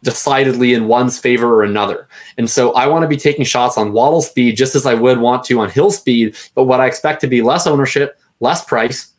[0.04, 2.08] decidedly in one's favor or another.
[2.38, 5.20] And so I want to be taking shots on Waddle speed just as I would
[5.20, 9.11] want to on Hill speed, but what I expect to be less ownership, less price,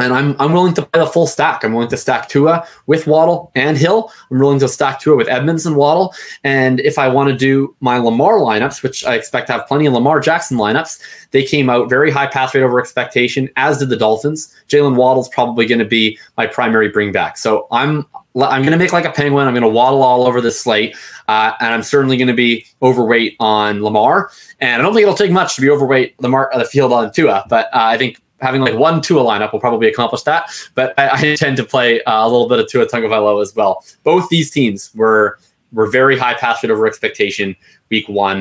[0.00, 1.64] and I'm I'm willing to buy the full stack.
[1.64, 4.12] I'm willing to stack Tua with Waddle and Hill.
[4.30, 6.14] I'm willing to stack Tua with Edmonds and Waddle.
[6.44, 9.86] And if I want to do my Lamar lineups, which I expect to have plenty
[9.86, 13.88] of Lamar Jackson lineups, they came out very high pass rate over expectation, as did
[13.88, 14.54] the Dolphins.
[14.68, 17.36] Jalen Waddle's probably going to be my primary bring back.
[17.36, 19.46] So I'm I'm going to make like a penguin.
[19.48, 22.64] I'm going to waddle all over the slate, uh, and I'm certainly going to be
[22.80, 24.30] overweight on Lamar.
[24.60, 27.12] And I don't think it'll take much to be overweight Lamar uh, the field on
[27.12, 30.50] Tua, but uh, I think having like one Tua lineup will probably accomplish that.
[30.74, 33.84] But I, I intend to play uh, a little bit of Tua Tagovailoa as well.
[34.04, 35.38] Both these teams were
[35.72, 37.54] were very high pass rate over expectation
[37.90, 38.40] week one.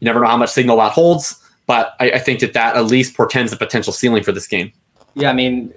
[0.00, 2.86] You never know how much signal that holds, but I, I think that that at
[2.86, 4.72] least portends a potential ceiling for this game.
[5.14, 5.72] Yeah, I mean,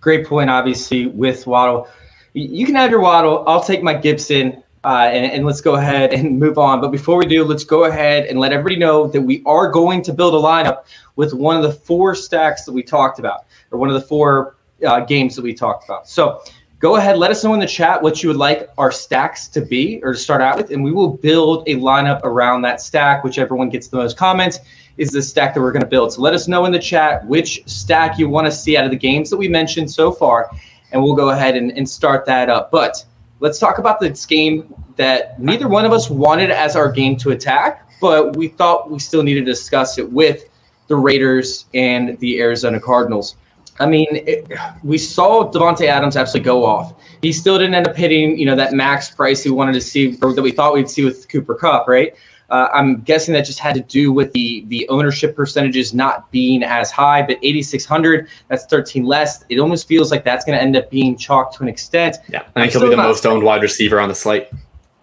[0.00, 0.48] great point.
[0.48, 1.88] Obviously, with Waddle,
[2.32, 3.44] you can have your Waddle.
[3.46, 4.62] I'll take my Gibson.
[4.82, 6.80] Uh, and, and, let's go ahead and move on.
[6.80, 10.00] But before we do, let's go ahead and let everybody know that we are going
[10.02, 10.84] to build a lineup
[11.16, 14.56] with one of the four stacks that we talked about, or one of the four
[14.86, 16.08] uh, games that we talked about.
[16.08, 16.42] So
[16.78, 19.60] go ahead, let us know in the chat what you would like our stacks to
[19.60, 23.22] be or to start out with, and we will build a lineup around that stack.
[23.22, 24.60] Whichever one gets the most comments
[24.96, 26.14] is the stack that we're going to build.
[26.14, 28.90] So let us know in the chat which stack you want to see out of
[28.90, 30.50] the games that we mentioned so far,
[30.92, 32.70] and we'll go ahead and, and start that up.
[32.70, 33.04] But
[33.40, 37.30] let's talk about this game that neither one of us wanted as our game to
[37.30, 40.44] attack, but we thought we still needed to discuss it with
[40.88, 43.36] the Raiders and the Arizona Cardinals.
[43.78, 44.46] I mean, it,
[44.82, 46.94] we saw Davante Adams absolutely go off.
[47.22, 50.18] He still didn't end up hitting, you know, that max price we wanted to see,
[50.20, 52.14] or that we thought we'd see with Cooper Kupp, right?
[52.50, 56.62] Uh, I'm guessing that just had to do with the the ownership percentages not being
[56.62, 59.44] as high, but 8,600, that's 13 less.
[59.48, 62.16] It almost feels like that's going to end up being chalked to an extent.
[62.28, 64.48] Yeah, I think he'll be the most owned wide receiver on the slate.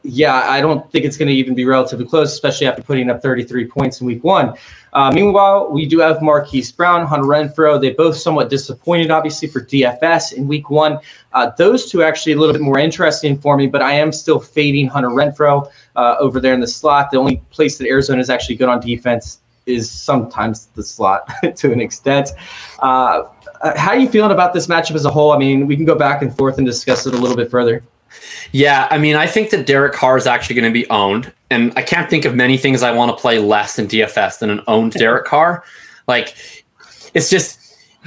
[0.09, 3.21] Yeah, I don't think it's going to even be relatively close, especially after putting up
[3.21, 4.53] 33 points in week one.
[4.93, 7.79] Uh, meanwhile, we do have Marquise Brown, Hunter Renfrow.
[7.79, 10.99] They both somewhat disappointed, obviously, for DFS in week one.
[11.33, 14.39] Uh, those two actually a little bit more interesting for me, but I am still
[14.39, 17.11] fading Hunter Renfrow uh, over there in the slot.
[17.11, 21.73] The only place that Arizona is actually good on defense is sometimes the slot to
[21.73, 22.29] an extent.
[22.79, 23.23] Uh,
[23.59, 25.33] uh, how are you feeling about this matchup as a whole?
[25.33, 27.83] I mean, we can go back and forth and discuss it a little bit further.
[28.51, 31.73] Yeah, I mean, I think that Derek Carr is actually going to be owned, and
[31.75, 34.61] I can't think of many things I want to play less in DFS than an
[34.67, 35.63] owned Derek Carr.
[36.07, 36.35] Like,
[37.13, 37.59] it's just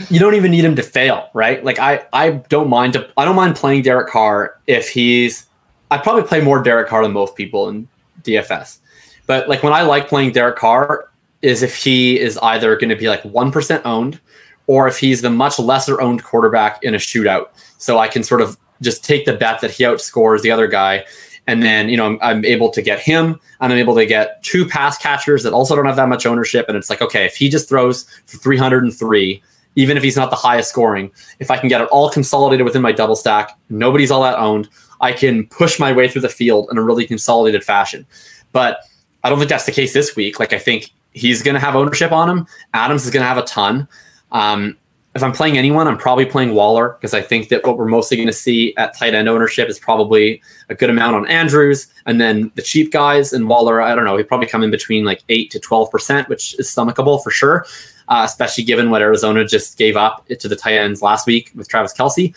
[0.08, 1.62] you don't even need him to fail, right?
[1.64, 5.46] Like, I I don't mind to, I don't mind playing Derek Carr if he's.
[5.90, 7.88] I probably play more Derek Carr than most people in
[8.22, 8.78] DFS,
[9.26, 11.10] but like when I like playing Derek Carr
[11.42, 14.20] is if he is either going to be like one percent owned,
[14.66, 17.48] or if he's the much lesser owned quarterback in a shootout.
[17.78, 21.04] So I can sort of just take the bet that he outscores the other guy.
[21.46, 24.66] And then, you know, I'm, I'm, able to get him I'm able to get two
[24.66, 26.66] pass catchers that also don't have that much ownership.
[26.68, 29.42] And it's like, okay, if he just throws for 303,
[29.76, 32.82] even if he's not the highest scoring, if I can get it all consolidated within
[32.82, 34.68] my double stack, nobody's all that owned,
[35.00, 38.06] I can push my way through the field in a really consolidated fashion.
[38.52, 38.80] But
[39.22, 40.40] I don't think that's the case this week.
[40.40, 42.46] Like, I think he's going to have ownership on him.
[42.74, 43.86] Adams is going to have a ton.
[44.32, 44.76] Um,
[45.14, 48.16] if I'm playing anyone, I'm probably playing Waller because I think that what we're mostly
[48.16, 52.20] going to see at tight end ownership is probably a good amount on Andrews, and
[52.20, 53.80] then the cheap guys and Waller.
[53.82, 54.16] I don't know.
[54.16, 57.66] He probably come in between like eight to twelve percent, which is stomachable for sure,
[58.08, 61.68] uh, especially given what Arizona just gave up to the tight ends last week with
[61.68, 62.32] Travis Kelce.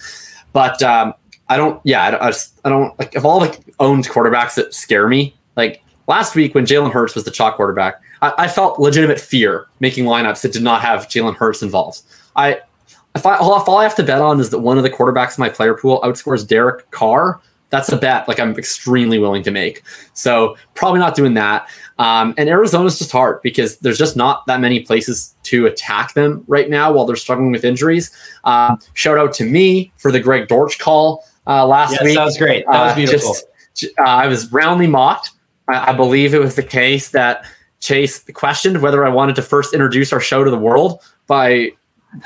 [0.51, 1.13] But um,
[1.49, 1.79] I don't.
[1.83, 5.35] Yeah, I, I, just, I don't like of all the owned quarterbacks that scare me.
[5.55, 9.67] Like last week when Jalen Hurts was the chalk quarterback, I, I felt legitimate fear
[9.79, 12.01] making lineups that did not have Jalen Hurts involved.
[12.35, 12.61] I
[13.15, 15.37] if I if all I have to bet on is that one of the quarterbacks
[15.37, 19.51] in my player pool outscores Derek Carr, that's a bet like I'm extremely willing to
[19.51, 19.83] make.
[20.13, 21.67] So probably not doing that.
[21.99, 26.43] Um, and Arizona's just hard because there's just not that many places to attack them
[26.47, 28.11] right now while they're struggling with injuries.
[28.43, 32.15] Uh, shout out to me for the Greg Dortch call uh, last yes, week.
[32.15, 32.65] That was great.
[32.65, 33.35] That was uh, beautiful.
[33.75, 35.31] Just, uh, I was roundly mocked.
[35.67, 37.45] I, I believe it was the case that
[37.79, 41.71] Chase questioned whether I wanted to first introduce our show to the world by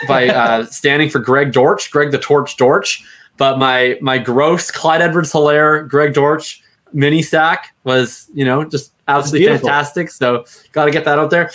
[0.08, 3.04] by uh, standing for Greg Dortch, Greg the Torch Dortch.
[3.38, 8.92] But my my gross Clyde Edwards Helaire, Greg Dortch mini stack was, you know, just
[9.08, 10.10] absolutely fantastic.
[10.10, 11.52] So got to get that out there.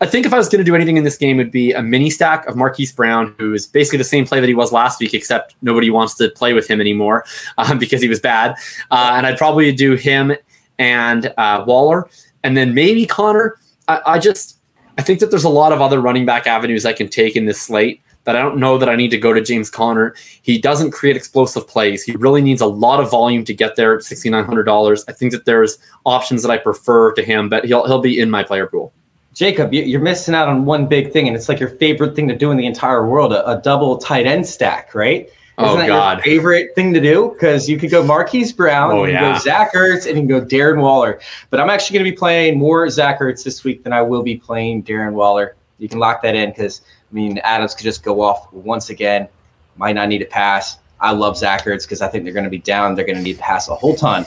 [0.00, 1.82] I think if I was going to do anything in this game, it'd be a
[1.82, 5.00] mini stack of Marquise Brown, who is basically the same play that he was last
[5.00, 7.24] week, except nobody wants to play with him anymore
[7.58, 8.56] um, because he was bad.
[8.90, 10.34] Uh, and I'd probably do him
[10.78, 12.08] and uh, Waller
[12.46, 13.58] and then maybe Conner.
[13.88, 14.55] I, I just
[14.98, 17.46] I think that there's a lot of other running back avenues I can take in
[17.46, 20.14] this slate that I don't know that I need to go to James Conner.
[20.42, 22.02] He doesn't create explosive plays.
[22.02, 25.04] He really needs a lot of volume to get there at sixty nine hundred dollars.
[25.08, 28.30] I think that there's options that I prefer to him, but he'll he'll be in
[28.30, 28.92] my player pool.
[29.32, 32.34] Jakob, you're missing out on one big thing, and it's like your favorite thing to
[32.34, 35.30] do in the entire world a, a double tight end stack, right?
[35.58, 36.16] Oh, Isn't that God.
[36.18, 37.30] your favorite thing to do?
[37.30, 39.32] Because you could go Marquise Brown, Oh, you can yeah.
[39.32, 41.18] go Zach Ertz, and you can go Darren Waller.
[41.48, 44.22] But I'm actually going to be playing more Zach Ertz this week than I will
[44.22, 45.56] be playing Darren Waller.
[45.78, 49.28] You can lock that in because, I mean, Adams could just go off once again.
[49.76, 50.78] Might not need a pass.
[51.00, 52.94] I love Zach Ertz because I think they're going to be down.
[52.94, 54.26] They're going to need to pass a whole ton.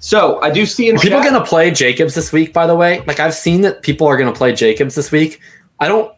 [0.00, 2.54] So I do see in Are people going to play Jacobs this week?
[2.54, 5.40] By the way, like I've seen that people are going to play Jacobs this week.
[5.78, 6.14] I don't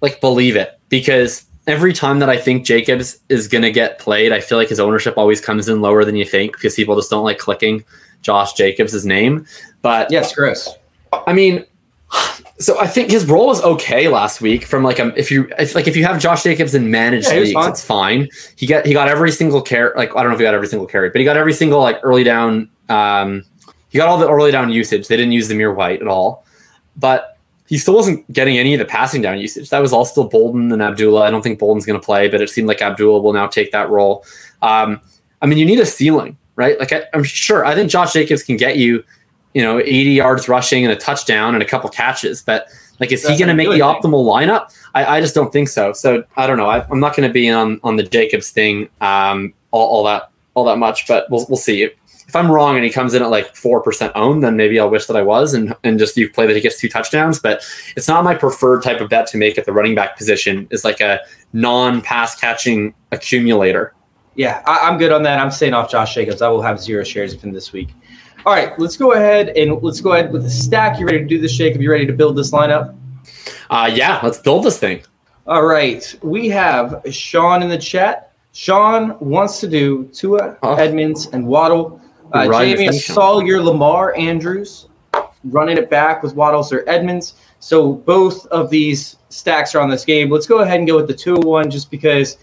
[0.00, 4.32] like believe it because every time that I think Jacobs is going to get played,
[4.32, 7.10] I feel like his ownership always comes in lower than you think because people just
[7.10, 7.84] don't like clicking
[8.22, 9.46] Josh Jacobs' name.
[9.82, 10.68] But Yes, Chris.
[11.26, 11.64] I mean,
[12.58, 14.64] so I think his role was okay last week.
[14.64, 17.40] From like um, if you if, like if you have Josh Jacobs in managed Yeah,
[17.40, 17.70] leagues, fine.
[17.70, 18.28] it's fine.
[18.56, 19.92] He got he got every single carry.
[19.96, 21.80] Like I don't know if he got every single carry, but he got every single
[21.80, 22.68] like early down.
[22.88, 23.44] Um,
[23.88, 25.08] he got all the early down usage.
[25.08, 26.44] They didn't use the Zamir White at all,
[26.96, 27.35] but
[27.68, 29.70] he still wasn't getting any of the passing down usage.
[29.70, 31.22] That was all still Bolden and Abdullah.
[31.22, 33.72] I don't think Bolden's going to play, but it seemed like Abdullah will now take
[33.72, 34.24] that role.
[34.62, 35.00] Um,
[35.42, 36.78] I mean, you need a ceiling, right?
[36.78, 39.04] Like I, I'm sure I think Josh Jacobs can get you,
[39.54, 42.68] you know, 80 yards rushing and a touchdown and a couple catches, but
[43.00, 44.74] like, is he going to make the optimal lineup?
[44.94, 45.92] I, I just don't think so.
[45.92, 46.66] So I don't know.
[46.66, 50.30] I, I'm not going to be on on the Jacobs thing um, all, all that
[50.54, 51.90] all that much, but we'll we'll see.
[52.26, 54.90] If, I'm wrong and he comes in at like four percent owned, then maybe I'll
[54.90, 57.38] wish that I was and and just you play that he gets two touchdowns.
[57.38, 57.62] But
[57.96, 60.66] it's not my preferred type of bet to make at the running back position.
[60.70, 61.20] Is like a
[61.52, 63.94] non-pass catching accumulator.
[64.34, 65.38] Yeah, I, I'm good on that.
[65.38, 66.42] I'm staying off Josh Jacobs.
[66.42, 67.90] I will have zero shares of him this week.
[68.44, 71.00] All right, let's go ahead and let's go ahead with the stack.
[71.00, 71.80] You ready to do this, Jakob?
[71.80, 72.94] You ready to build this lineup?
[73.70, 75.02] Uh, yeah, let's build this thing.
[75.46, 78.32] All right, we have Sean in the chat.
[78.52, 80.74] Sean wants to do Tua, Oh.
[80.74, 82.00] Edmonds, and Waddle.
[82.32, 83.14] Uh, Jamie, I the thing, Sean.
[83.14, 84.88] saw your Lamar Andrews
[85.44, 87.34] running it back with Waddles or Edmonds.
[87.60, 90.30] So both of these stacks are on this game.
[90.30, 92.38] Let's go ahead and go with the Tua one just because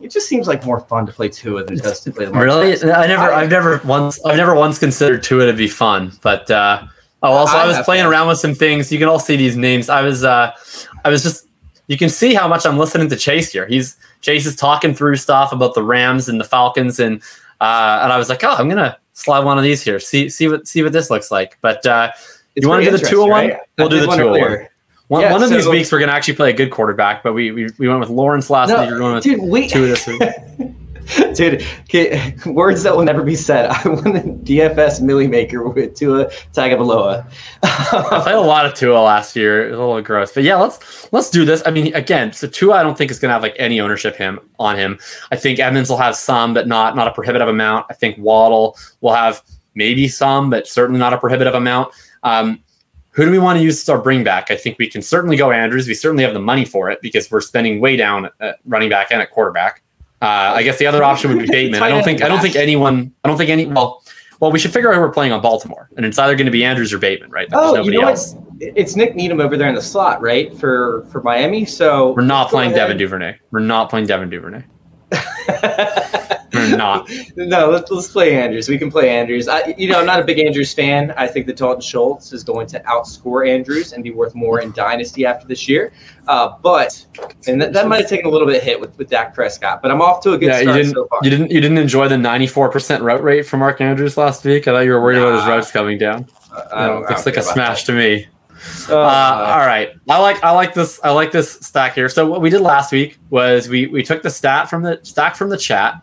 [0.00, 2.44] it just seems like more fun to play Tua than it does to play Lamar.
[2.44, 2.72] Really?
[2.92, 6.12] I never, I- I've never once, I've never once considered Tua to be fun.
[6.22, 6.84] But uh,
[7.22, 8.12] oh, also I I was playing fun.
[8.12, 8.90] around with some things.
[8.92, 9.88] You can all see these names.
[9.88, 10.52] I was, uh,
[11.04, 11.48] I was just,
[11.88, 13.66] you can see how much I'm listening to Chase here.
[13.66, 17.22] He's Chase is talking through stuff about the Rams and the Falcons, and
[17.60, 19.98] uh, and I was like, oh, I'm gonna slide one of these here.
[19.98, 21.58] See, see what, see what this looks like.
[21.62, 22.12] But uh,
[22.54, 23.30] You wanna do the Tua interesting, one?
[23.48, 23.58] right?
[23.78, 24.66] We'll I do the one Tua one.
[25.08, 27.22] one, Yeah, one of these weeks we're gonna actually play a good quarterback.
[27.22, 28.90] But we we, we went with Lawrence last No, week.
[28.90, 30.22] We're going with dude, we, Tua this week.
[31.34, 33.66] dude, okay, words that will never be said.
[33.70, 37.30] I won the DFS Millie Maker with Tua Tagovailoa.
[37.62, 39.66] I played a lot of Tua last year.
[39.66, 41.62] It was a little gross, but yeah, let's let's do this.
[41.66, 44.16] I mean, again, so Tua, I don't think is going to have like any ownership
[44.16, 44.98] him on him.
[45.30, 47.86] I think Evans will have some, but not not a prohibitive amount.
[47.90, 49.42] I think Waddle will have
[49.74, 51.92] maybe some, but certainly not a prohibitive amount.
[52.22, 52.62] Um,
[53.10, 54.50] who do we want to use as our bring back?
[54.50, 55.88] I think we can certainly go Andrews.
[55.88, 59.10] We certainly have the money for it because we're spending way down at running back
[59.10, 59.82] and at quarterback.
[60.22, 61.82] Uh, I guess the other option would be Bateman.
[61.82, 63.12] I don't think I don't think anyone.
[63.24, 63.66] I don't think any.
[63.66, 64.02] Well,
[64.40, 66.52] well, we should figure out who we're playing on Baltimore, and it's either going to
[66.52, 67.48] be Andrews or Bateman, right?
[67.52, 68.34] Oh, you know else.
[68.34, 68.44] what?
[68.60, 70.56] It's Nik Needham over there in the slot, right?
[70.58, 71.64] For for Miami.
[71.64, 72.84] So We're not playing ahead.
[72.84, 73.38] Devin Duvernay.
[73.50, 74.64] We're not playing Devin Duvernay.
[76.76, 77.10] Not.
[77.36, 78.68] no, let's, let's play Andrews.
[78.68, 79.48] We can play Andrews.
[79.48, 81.12] I, you know, I'm not a big Andrews fan.
[81.16, 84.72] I think that Dalton Schultz is going to outscore Andrews and be worth more in
[84.72, 85.92] Dynasty after this year.
[86.28, 87.04] Uh, but
[87.46, 89.82] and that, that might have taken a little bit of hit with, with Dak Prescott.
[89.82, 90.92] But I'm off to a good Yeah, you start didn't.
[90.94, 91.20] so far.
[91.22, 91.50] You didn't.
[91.50, 94.66] You didn't enjoy the 94% route rate from Mark Andrews last week.
[94.66, 96.26] I thought you were worried about his routes coming down.
[96.52, 97.92] Uh, I don't- No, looks like a smash that.
[97.92, 98.26] to me.
[98.88, 102.08] Uh, Uh, all right, I like I like this I like this stack here.
[102.08, 105.36] So what we did last week was we we took the stat from the stack
[105.36, 106.02] from the chat,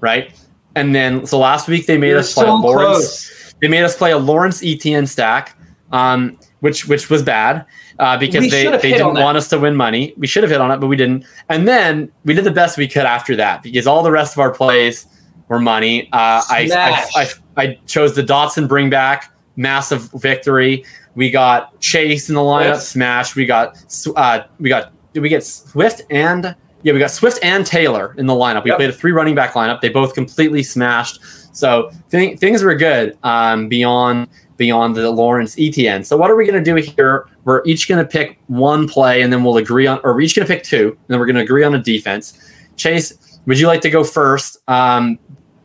[0.00, 0.32] right?
[0.74, 2.98] And then so last week they made you're us play so a Lawrence.
[2.98, 3.54] close.
[3.60, 5.56] They made us play a Lawrence Etienne stack,
[5.92, 7.66] um, which which was bad
[7.98, 10.14] uh, because We they, they didn't want us to win money.
[10.16, 11.26] We should have hit on it, but we didn't.
[11.48, 14.40] And then we did the best we could after that because all the rest of
[14.40, 15.06] our plays
[15.48, 16.08] were money.
[16.12, 20.84] Uh, I, I, I I chose the Dotson bring back, massive victory.
[21.14, 23.36] We got Chase in the lineup, smash.
[23.36, 23.76] We got
[24.16, 28.26] uh, we got did we get Swift and yeah, we got Swift and Taylor in
[28.26, 28.64] the lineup.
[28.64, 28.78] We Yep.
[28.78, 29.80] played a three running back lineup.
[29.80, 31.20] They both completely smashed.
[31.52, 36.04] So th- things were good um, beyond beyond the Lawrence Etienne.
[36.04, 37.26] So what are we going to do here?
[37.44, 40.36] We're each going to pick one play, and then we'll agree on, or we're each
[40.36, 42.38] going to pick two, and then we're going to agree on a defense.
[42.76, 45.18] Chase, would you like to go first, um,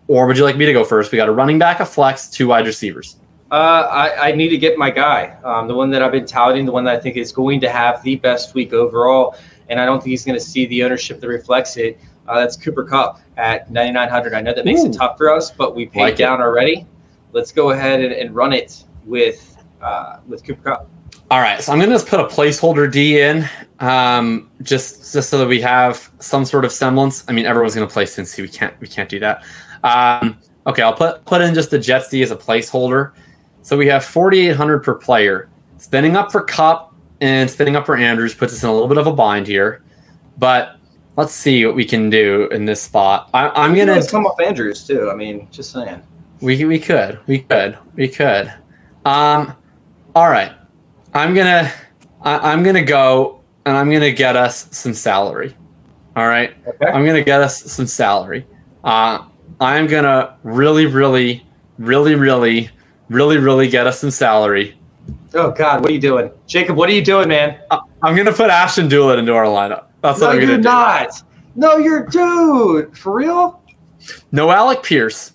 [0.07, 1.11] or would you like me to go first?
[1.11, 3.17] We got a running back, a flex, two wide receivers.
[3.51, 6.65] Uh, I, I need to get my guy, um, the one that I've been touting,
[6.65, 9.35] the one that I think is going to have the best week overall,
[9.69, 11.99] and I don't think he's going to see the ownership that reflects it.
[12.27, 14.33] Uh, that's Cooper Kupp at 9,900.
[14.33, 14.87] I know that makes Ooh.
[14.87, 16.17] it tough for us, but we paid Like it.
[16.17, 16.85] down already.
[17.31, 20.89] Let's go ahead and, and run it with uh, with Cooper Kupp.
[21.31, 23.47] All right, so I'm gonna just put a placeholder D in,
[23.79, 27.23] um, just just so that we have some sort of semblance.
[27.27, 28.41] I mean, everyone's gonna play Cincy.
[28.41, 29.43] We can't we can't do that.
[29.83, 33.11] Um, okay, I'll put put in just the Jets D as a placeholder.
[33.63, 35.49] So we have 4,800 per player.
[35.77, 38.97] Spinning up for Kupp and spinning up for Andrews puts us in a little bit
[38.97, 39.83] of a bind here,
[40.37, 40.77] but
[41.17, 43.29] let's see what we can do in this spot.
[43.33, 45.09] I, I'm gonna come off Andrews too.
[45.09, 46.01] I mean, just saying.
[46.41, 47.19] we we could.
[47.27, 47.77] We could.
[47.95, 48.53] We could.
[49.05, 49.55] Um
[50.15, 50.53] all right.
[51.13, 51.71] I'm gonna
[52.21, 55.55] I, I'm gonna go and I'm gonna get us some salary.
[56.15, 56.55] All right.
[56.67, 56.87] Okay.
[56.87, 58.45] I'm gonna get us some salary.
[58.83, 59.25] Uh
[59.61, 61.45] I'm gonna really, really,
[61.77, 62.69] really, really,
[63.09, 64.77] really, really get us some salary.
[65.33, 66.77] Oh God, what are you doing, Jakob?
[66.77, 67.59] What are you doing, man?
[67.69, 69.85] Uh, I'm gonna put Ashton Dulin into our lineup.
[70.01, 70.69] That's no, what I'm you're gonna do.
[70.69, 71.23] not.
[71.55, 72.97] No, you're dude.
[72.97, 73.61] For real?
[74.31, 75.33] No Alec Pierce.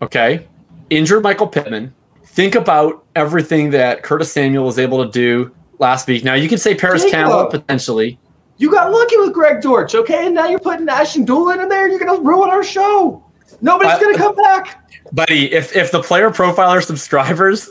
[0.00, 0.46] Okay.
[0.90, 1.94] Injured Michael Pittman.
[2.26, 6.24] Think about everything that Curtis Samuel was able to do last week.
[6.24, 7.12] Now you can say Parris Jakob.
[7.12, 8.18] Campbell potentially.
[8.58, 10.26] You got lucky with Greg Dortch, okay?
[10.26, 11.88] And now you're putting Ashton Dulin in there.
[11.88, 13.22] You're gonna ruin our show.
[13.60, 14.78] Nobody's I- gonna come back.
[15.12, 17.70] Buddy, if if the player profiler subscribers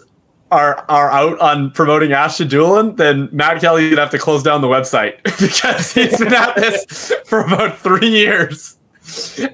[0.51, 4.61] are are out on promoting Ashton Dulin, then Matt Kelley would have to close down
[4.61, 8.77] the website because he's been at this for about three years.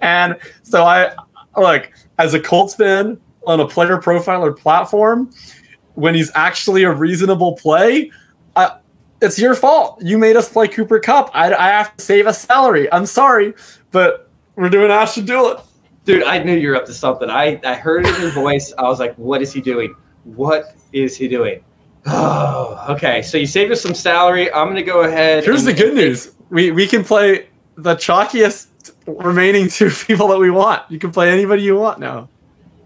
[0.02, 1.14] And so I
[1.56, 5.32] look as a Colts fan on a player profiler platform,
[5.96, 8.12] when he's actually a reasonable play,
[8.56, 8.78] I,
[9.22, 10.02] it's your fault.
[10.04, 11.32] You made us play Cooper Kupp.
[11.34, 12.92] I, I have to save a salary.
[12.92, 13.54] I'm sorry,
[13.92, 15.64] but we're doing Ashton Dulin.
[16.06, 17.30] Dude, I knew you were up to something.
[17.30, 18.74] I, I heard it in your voice.
[18.78, 19.96] I was like, what is he doing?
[20.24, 21.64] What is he doing?
[22.06, 23.22] Oh, okay.
[23.22, 24.52] So you saved us some salary.
[24.54, 25.44] I'm gonna go ahead.
[25.44, 28.68] Here's the good news: we we can play the chalkiest
[29.06, 30.84] remaining two people that we want.
[30.90, 32.30] You can play anybody you want now.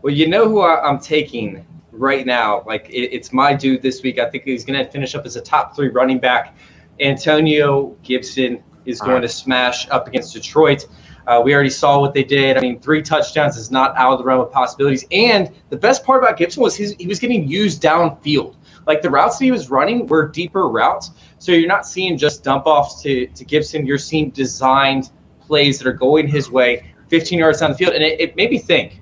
[0.01, 2.63] Well, you know who I, I'm taking right now.
[2.65, 4.19] Like it, it's my dude this week.
[4.19, 6.55] I think he's going to finish up as a top three running back.
[6.99, 9.21] Antonio Gibson is going right.
[9.21, 10.87] to smash up against Detroit.
[11.27, 12.57] Uh, we already saw what they did.
[12.57, 15.05] I mean, three touchdowns is not out of the realm of possibilities.
[15.11, 18.55] And the best part about Gibson was his, he was getting used downfield.
[18.87, 21.11] Like the routes that he was running were deeper routes.
[21.37, 23.85] So you're not seeing just dump offs to, to Gibson.
[23.85, 27.93] You're seeing designed plays that are going his way, 15 yards down the field.
[27.93, 29.01] And it, it made me think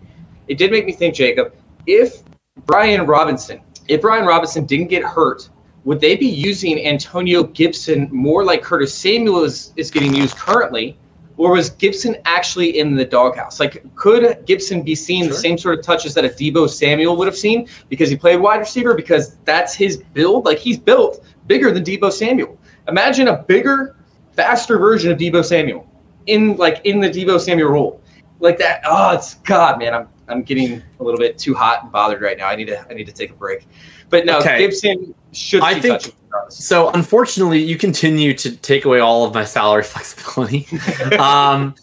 [0.50, 1.54] it did make me think, Jakob,
[1.86, 2.24] if
[2.66, 5.50] Brian Robinson, if Brian Robinson didn't get hurt,
[5.86, 10.98] would they be using Antonio Gibson more like Curtis Samuel is, is getting used currently?
[11.40, 13.62] Or was Gibson actually in the doghouse?
[13.62, 17.28] Like, could Gibson be seeing the same sort of touches that a Deebo Samuel would
[17.28, 18.94] have seen because he played wide receiver?
[18.94, 20.44] Because that's his build.
[20.44, 22.60] Like, he's built bigger than Deebo Samuel.
[22.90, 23.96] Imagine a bigger,
[24.34, 25.90] faster version of Deebo Samuel
[26.28, 28.02] in like in the Deebo Samuel role,
[28.42, 28.82] like that.
[28.86, 29.94] Oh, it's God, man.
[29.94, 32.48] I'm I'm getting a little bit too hot and bothered right now.
[32.48, 33.66] I need to I need to take a break.
[34.10, 34.60] But no, Okay.
[34.60, 36.14] Gibson should I think-
[36.50, 40.68] So unfortunately, you continue to take away all of my salary flexibility.
[41.20, 41.76] um,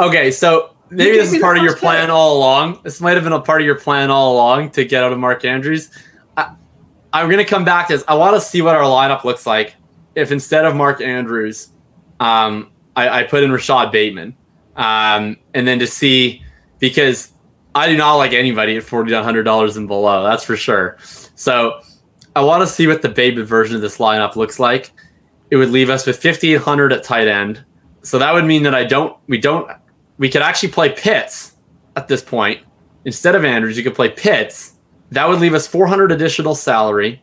[0.00, 2.80] okay, so maybe this is part of your plan all along.
[2.82, 5.18] This might have been a part of your plan all along to get out of
[5.18, 5.90] Mark Andrews.
[6.36, 6.54] I,
[7.12, 8.04] I'm going to come back to this.
[8.08, 9.74] I want to see what our lineup looks like
[10.14, 11.68] if instead of Mark Andrews,
[12.20, 14.36] um, I, I put in Rashod Bateman,
[14.76, 16.44] um, and then to see
[16.78, 17.32] because
[17.74, 20.22] I do not like anybody at forty nine hundred dollars and below.
[20.24, 20.98] That's for sure.
[21.34, 21.80] So
[22.36, 24.92] I want to see what the baby version of this lineup looks like.
[25.50, 27.64] It would leave us with fifty eight hundred at tight end.
[28.02, 29.16] So that would mean that I don't.
[29.28, 29.70] We don't.
[30.18, 31.56] We could actually play Pitts
[31.96, 32.60] at this point
[33.04, 33.76] instead of Andrews.
[33.76, 34.74] You could play Pitts.
[35.10, 37.22] That would leave us four hundred additional salary.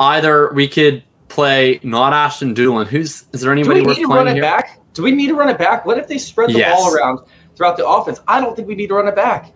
[0.00, 2.86] Either we could play not Ashton Dulin.
[2.86, 4.42] Who's is there Do anybody we worth need to run it here?
[4.42, 4.80] back?
[4.94, 5.84] Do we need to run it back?
[5.84, 6.74] What if they spread the Yes.
[6.80, 7.20] ball around
[7.56, 8.20] throughout the offense?
[8.28, 9.52] I don't think we need to run it back.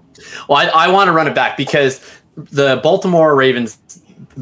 [0.49, 2.01] Well, I, I want to run it back because
[2.51, 3.79] the Baltimore Ravens.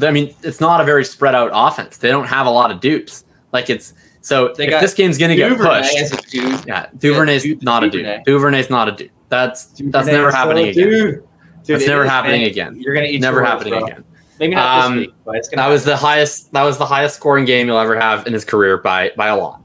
[0.01, 1.97] I mean, it's not a very spread out offense.
[1.97, 3.23] They don't have a lot of dupes.
[3.51, 6.13] Like it's so They if got this game's gonna get pushed.
[6.13, 6.65] a dude.
[6.67, 8.17] Yeah, Duvernay's Du- not a Duvernay.
[8.17, 8.25] dude.
[8.25, 9.11] Duvernay's not a dude.
[9.29, 10.89] That's that's never happening again.
[10.89, 11.23] Dude.
[11.63, 12.49] Dude, That's never is, happening man.
[12.49, 12.75] again.
[12.79, 13.83] You're gonna eat Never words, happening bro.
[13.87, 14.03] again.
[14.39, 15.63] Maybe not Um, this week, but it's gonna.
[15.63, 16.53] That was the highest.
[16.53, 19.35] That was the highest scoring game you'll ever have in his career by by a
[19.35, 19.61] lot.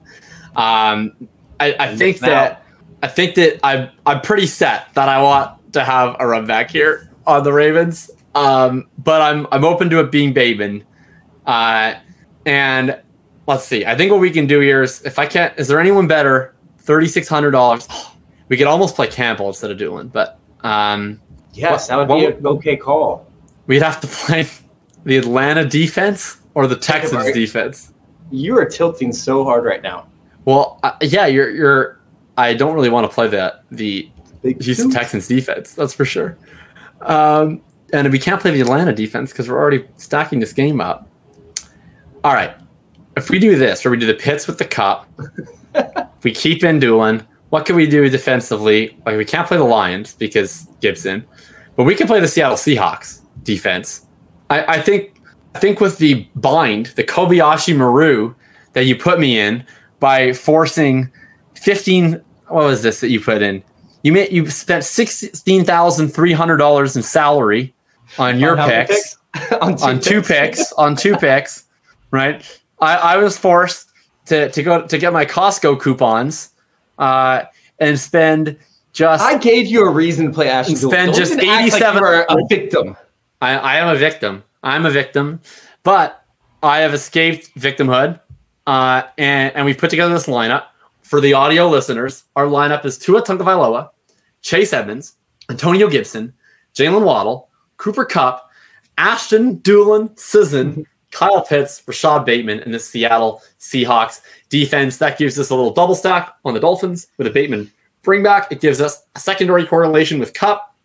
[0.57, 1.13] Um,
[1.61, 2.65] I, I think that
[3.03, 6.71] I think that I'm I'm pretty set that I want to have a run back
[6.71, 8.11] here on the Ravens.
[8.35, 10.85] Um, but I'm I'm open to it being Bateman.
[11.47, 11.95] Uh,
[12.47, 13.01] and
[13.47, 13.85] let's see.
[13.85, 16.55] I think what we can do here is if I can't, is there anyone better?
[16.79, 17.87] Thirty six hundred dollars.
[18.49, 21.21] we could almost play Campbell instead of Dulin, but um,
[21.53, 23.27] yes, what- that would be what an okay call.
[23.67, 24.47] we'd have to play
[25.05, 27.35] the Atlanta defense or the Texans right.
[27.35, 27.93] defense.
[28.31, 30.07] You are tilting so hard right now.
[30.45, 32.01] Well, uh, yeah, you're you're.
[32.39, 34.11] I don't really want to play the the
[34.43, 34.91] Big Houston.
[34.91, 35.75] Texans defense.
[35.75, 36.37] That's for sure.
[37.03, 37.61] Um,
[37.93, 41.09] and we can't play the Atlanta defense because we're already stacking this game up.
[42.25, 42.55] All right,
[43.17, 45.09] if we do this, or we do the Pitts with the Kupp,
[46.23, 47.27] we keep in Dulin.
[47.51, 48.97] What can we do defensively?
[49.05, 51.27] Like we can't play the Lions because Gibson,
[51.77, 54.07] but we can play the Seattle Seahawks defense.
[54.49, 55.21] I, I think
[55.55, 58.35] I think with the bind, the Kobayashi Maru
[58.73, 59.67] that you put me in
[60.01, 61.11] by forcing
[61.55, 62.23] fifteen.
[62.49, 63.63] What was this that you put in?
[64.03, 67.75] You made you spent sixteen thousand three hundred dollars in salary
[68.19, 69.53] on your on picks, picks?
[69.53, 70.07] on, two, on picks.
[70.07, 71.65] two picks on two picks,
[72.11, 72.61] right?
[72.81, 73.91] I, I was forced
[74.27, 76.51] to to go to get my Costco coupons
[76.99, 77.45] uh,
[77.79, 78.57] and spend
[78.93, 79.23] just.
[79.23, 80.77] I gave you a reason to play Ashton.
[80.77, 82.03] Spend just eighty-seven.
[82.03, 82.97] Like a victim.
[83.41, 84.45] I, I am a victim.
[84.63, 85.41] I'm a victim,
[85.83, 86.25] but
[86.63, 88.21] I have escaped victimhood,
[88.67, 90.67] uh, and and we put together this lineup
[91.03, 92.25] for the audio listeners.
[92.37, 93.91] Our lineup is Tua Tagovailoa,
[94.43, 95.17] Chase Edmonds,
[95.51, 96.33] Antonio Gibson,
[96.75, 97.49] Jaylen Waddle,
[97.83, 98.49] Cooper Kupp,
[98.97, 104.21] Ashton Dulin, Sisson, Kyle Pitts, Rashod Bateman, and the Seattle Seahawks
[104.51, 104.99] defense.
[104.99, 107.73] That gives us a little double stack on the Dolphins with a Bateman
[108.03, 108.53] bring back.
[108.53, 110.77] It gives us a secondary correlation with Kupp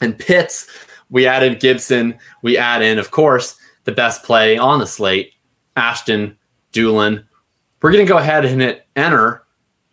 [0.00, 0.66] and Pitts.
[1.10, 2.18] We added Gibson.
[2.40, 5.34] We add in, of course, the best play on the slate,
[5.76, 6.38] Ashton
[6.72, 7.24] Dulin.
[7.82, 9.44] We're gonna go ahead and hit enter.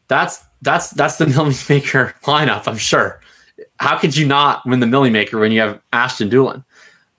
[0.07, 3.19] That's that's that's the Millie Maker lineup, I'm sure.
[3.79, 6.55] How could you not win the Millie Maker when you have Ashton Dulin?
[6.55, 6.63] Um,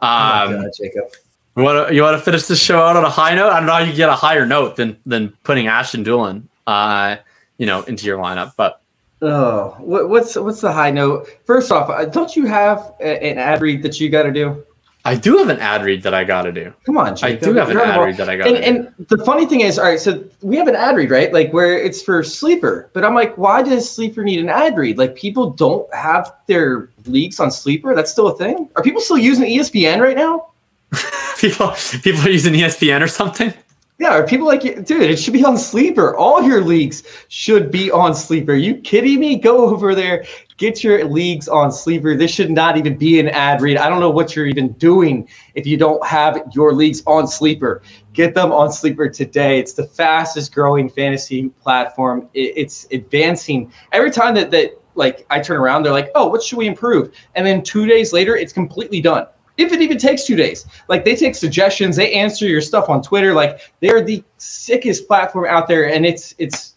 [0.00, 1.12] oh God, Jakob.
[1.56, 3.50] You want to you want to finish the show out on a high note?
[3.50, 7.16] I don't know how you get a higher note than than putting Ashton Dulin, uh,
[7.56, 8.52] you know, into your lineup.
[8.56, 8.80] But
[9.22, 11.28] oh, what, what's what's the high note?
[11.46, 14.64] First off, uh, don't you have an ad read that you got to do?
[15.06, 16.74] I do have an ad read that I got to do.
[16.84, 17.42] Come on, Jakob.
[17.42, 19.78] I do have an ad read that I gotta And, and the funny thing is,
[19.78, 21.32] all right, so we have an ad read, right?
[21.32, 24.98] Like where it's for sleeper, but I'm like, why does sleeper need an ad read?
[24.98, 27.94] Like people don't have their leagues on sleeper.
[27.94, 28.68] That's still a thing.
[28.74, 30.48] Are people still using ESPN right now?
[31.38, 33.54] people people are using ESPN or something.
[33.98, 36.14] Yeah, are people like, dude, it should be on Sleeper.
[36.16, 38.52] All your leagues should be on Sleeper.
[38.52, 39.36] Are you kidding me?
[39.38, 40.26] Go over there,
[40.58, 42.14] get your leagues on Sleeper.
[42.14, 43.78] This should not even be an ad read.
[43.78, 47.80] I don't know what you're even doing if you don't have your leagues on Sleeper.
[48.12, 49.58] Get them on Sleeper today.
[49.58, 52.28] It's the fastest growing fantasy platform.
[52.34, 55.84] It's advancing every time that that like I turn around.
[55.84, 57.14] They're like, oh, what should we improve?
[57.34, 59.26] And then two days later, it's completely done
[59.58, 60.66] if it even takes two days.
[60.88, 63.34] Like they take suggestions, they answer your stuff on Twitter.
[63.34, 66.74] Like they're the sickest platform out there, and it's it's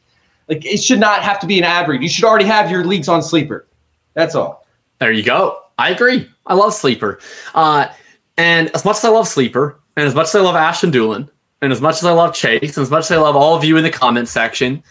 [0.48, 2.02] like it should not have to be an ad read.
[2.02, 3.68] You should already have your leagues on Sleeper.
[4.14, 4.66] That's all.
[5.00, 5.62] There you go.
[5.78, 6.30] I agree.
[6.46, 7.20] I love Sleeper.
[7.54, 7.88] Uh,
[8.38, 11.30] and as much as I love Sleeper, and as much as I love Ashton Dulin,
[11.62, 13.64] and as much as I love Chase, and as much as I love all of
[13.64, 14.82] you in the comment section,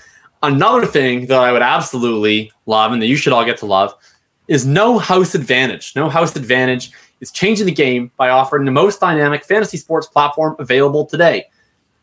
[0.42, 3.94] another thing that I would absolutely love and that you should all get to love
[4.48, 5.94] is no house advantage.
[5.94, 10.56] No house advantage is changing the game by offering the most dynamic fantasy sports platform
[10.58, 11.44] available today.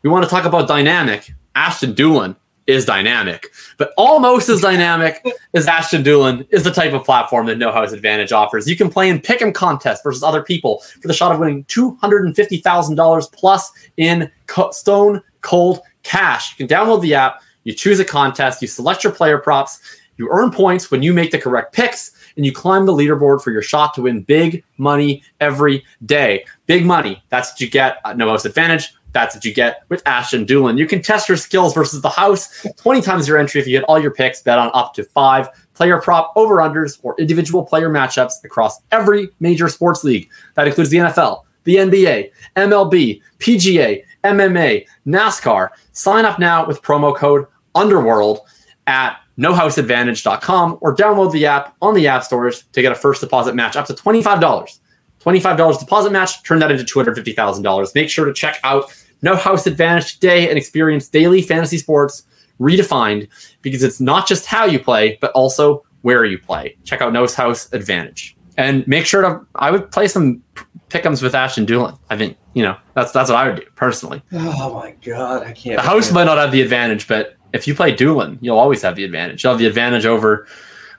[0.02, 1.32] We want to talk about dynamic.
[1.54, 2.36] Ashton Dulin
[2.66, 7.58] is dynamic, but almost as dynamic as Ashton Dulin is the type of platform that
[7.58, 8.68] No House Advantage offers.
[8.68, 11.64] You can play in pick 'em contests versus other people for the shot of winning
[11.64, 16.50] $250,000 plus in co- stone cold cash.
[16.58, 19.80] You can download the app, you choose a contest, you select your player props,
[20.16, 23.50] you earn points when you make the correct picks and you climb the leaderboard for
[23.50, 26.44] your shot to win big money every day.
[26.66, 27.22] Big money.
[27.28, 28.94] That's what you get at No Advantage.
[29.12, 30.76] That's what you get with Ashton Dulin.
[30.76, 33.84] You can test your skills versus the house 20 times your entry if you get
[33.84, 37.88] all your picks, bet on up to five player prop over unders or individual player
[37.88, 40.28] matchups across every major sports league.
[40.54, 45.70] That includes the NFL, the NBA, MLB, PGA, MMA, NASCAR.
[45.92, 48.40] Sign up now with promo code Underworld
[48.86, 53.54] at nohouseadvantage.com or download the app on the app stores to get a first deposit
[53.54, 54.78] match up to $25.
[55.20, 57.94] $25 deposit match, turn that into $250,000.
[57.94, 62.24] Make sure to check out No House Advantage today and experience daily fantasy sports
[62.60, 63.28] redefined
[63.62, 66.76] because it's not just how you play, but also where you play.
[66.84, 68.36] Check out No House Advantage.
[68.56, 70.42] And make sure to, I would play some
[70.88, 71.98] pickums with Ashton Dulin.
[72.08, 74.22] I think, you know, that's that's what I would do personally.
[74.32, 75.76] Oh my God, I can't.
[75.76, 78.94] The house might not have the advantage, but if you play Dulin, you'll always have
[78.94, 79.42] the advantage.
[79.42, 80.46] You'll have the advantage over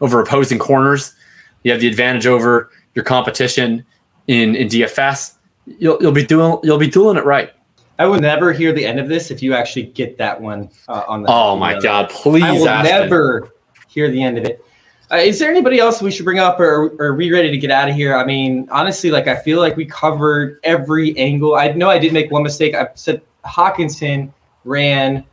[0.02, 1.16] over opposing corners.
[1.64, 3.86] You have the advantage over your competition
[4.28, 5.36] in in DFS.
[5.66, 7.52] You'll you'll be doing you'll be doing it right.
[8.00, 11.04] I will never hear the end of this if you actually get that one uh,
[11.08, 11.32] on the.
[11.32, 12.10] Oh my god!
[12.10, 13.50] Please, I will never
[13.88, 14.64] hear the end of it.
[15.10, 17.58] Uh, is there anybody else we should bring up, or, or are we ready to
[17.58, 18.16] get out of here?
[18.16, 21.56] I mean, honestly, like I feel like we covered every angle.
[21.56, 22.76] I know I did make one mistake.
[22.76, 24.32] I said Hockenson
[24.66, 25.24] ran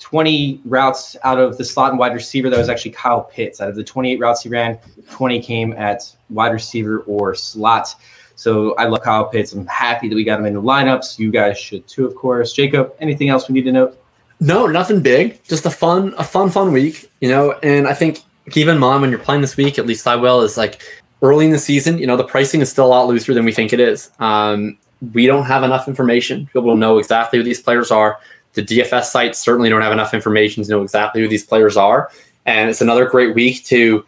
[0.00, 2.48] 20 routes out of the slot and wide receiver.
[2.50, 3.60] That was actually Kyle Pitts.
[3.60, 4.78] Out of the 28 routes he ran,
[5.10, 7.94] 20 came at wide receiver or slot.
[8.36, 9.52] So I love Kyle Pitts.
[9.52, 11.18] I'm happy that we got him in the lineups.
[11.18, 12.52] You guys should too, of course.
[12.52, 14.00] Jakob, anything else we need to note?
[14.40, 15.42] No, nothing big.
[15.42, 17.10] Just a fun, a fun, fun week.
[17.20, 20.06] You know, and I think keep in mind when you're playing this week, at least
[20.06, 20.82] I will, is like
[21.22, 21.98] early in the season.
[21.98, 24.10] You know, the pricing is still a lot looser than we think it is.
[24.20, 24.78] Um,
[25.12, 28.18] we don't have enough information able to know exactly who these players are.
[28.54, 32.10] The DFS sites certainly don't have enough information to know exactly who these players are.
[32.46, 34.04] And it's another great week to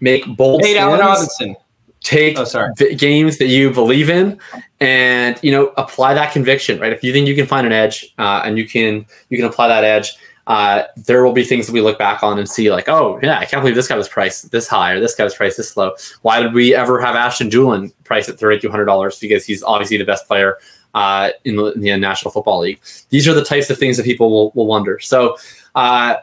[0.00, 1.56] make bold Hey, Allen Robinson.
[2.00, 2.72] Take Oh, sorry.
[2.94, 4.38] games that you believe in,
[4.78, 6.78] and you know apply that conviction.
[6.78, 9.46] Right, if you think you can find an edge, uh, and you can you can
[9.46, 10.16] apply that edge,
[10.46, 13.38] uh, there will be things that we look back on and see like, oh yeah,
[13.40, 15.76] I can't believe this guy was priced this high or this guy was priced this
[15.76, 15.92] low.
[16.22, 19.18] Why did we ever have Ashton Dulin priced at thirty two hundred dollars?
[19.18, 20.56] Because he's obviously the best player
[20.98, 22.80] uh, in, the, in the National Football League.
[23.10, 24.98] These are the types of things that people will, will wonder.
[24.98, 25.36] So
[25.76, 26.16] uh,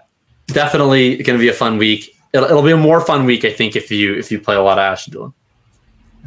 [0.47, 2.17] definitely going to be a fun week.
[2.33, 4.61] It'll, it'll be a more fun week, I think, if you if you play a
[4.61, 5.33] lot of Ashton Dulin.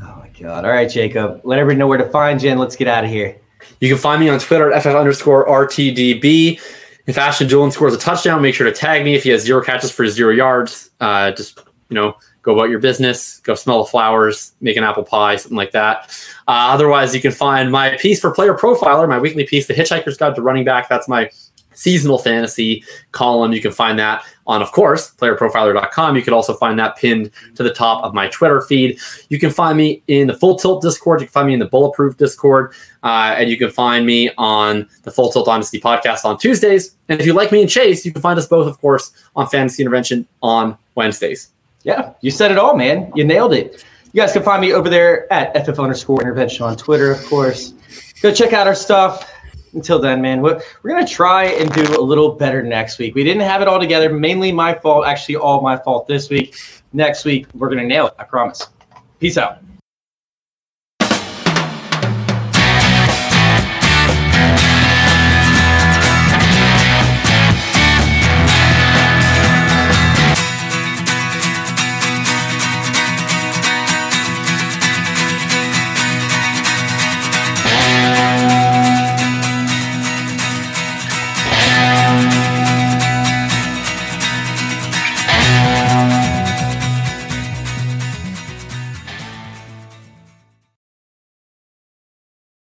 [0.00, 0.64] Oh my God.
[0.64, 1.42] All right, Jakob.
[1.44, 3.38] Let everybody know where to find you and let's get out of here.
[3.80, 6.58] You can find me on Twitter at FF underscore RTDB.
[7.06, 9.14] If Ashton Dulin scores a touchdown, make sure to tag me.
[9.14, 12.16] If he has zero catches for zero yards, uh, just you know,
[12.48, 16.08] go about your business, go smell the flowers, make an apple pie, something like that.
[16.48, 20.16] Uh, otherwise, you can find my piece for Player Profiler, my weekly piece, The Hitchhiker's
[20.16, 20.88] Guide to Running Back.
[20.88, 21.30] That's my
[21.74, 22.82] seasonal fantasy
[23.12, 23.52] column.
[23.52, 26.16] You can find that on, of course, playerprofiler.com.
[26.16, 28.98] You can also find that pinned to the top of my Twitter feed.
[29.28, 31.20] You can find me in the Full Tilt Discord.
[31.20, 32.72] You can find me in the Bulletproof Discord.
[33.02, 36.96] Uh, and you can find me on the Full Tilt Honesty podcast on Tuesdays.
[37.10, 39.46] And if you like me and Chase, you can find us both, of course, on
[39.48, 41.50] Fantasy Intervention on Wednesdays.
[41.88, 43.10] Yeah, you said it all, man.
[43.14, 43.82] You nailed it.
[44.12, 47.72] You guys can find me over there at FF underscore intervention on Twitter, of course.
[48.20, 49.32] Go check out our stuff.
[49.72, 53.14] Until then, man, we're, we're going to try and do a little better next week.
[53.14, 54.12] We didn't have it all together.
[54.12, 56.58] Mainly my fault, actually, all my fault this week.
[56.92, 58.14] Next week, we're going to nail it.
[58.18, 58.66] I promise.
[59.18, 59.58] Peace out.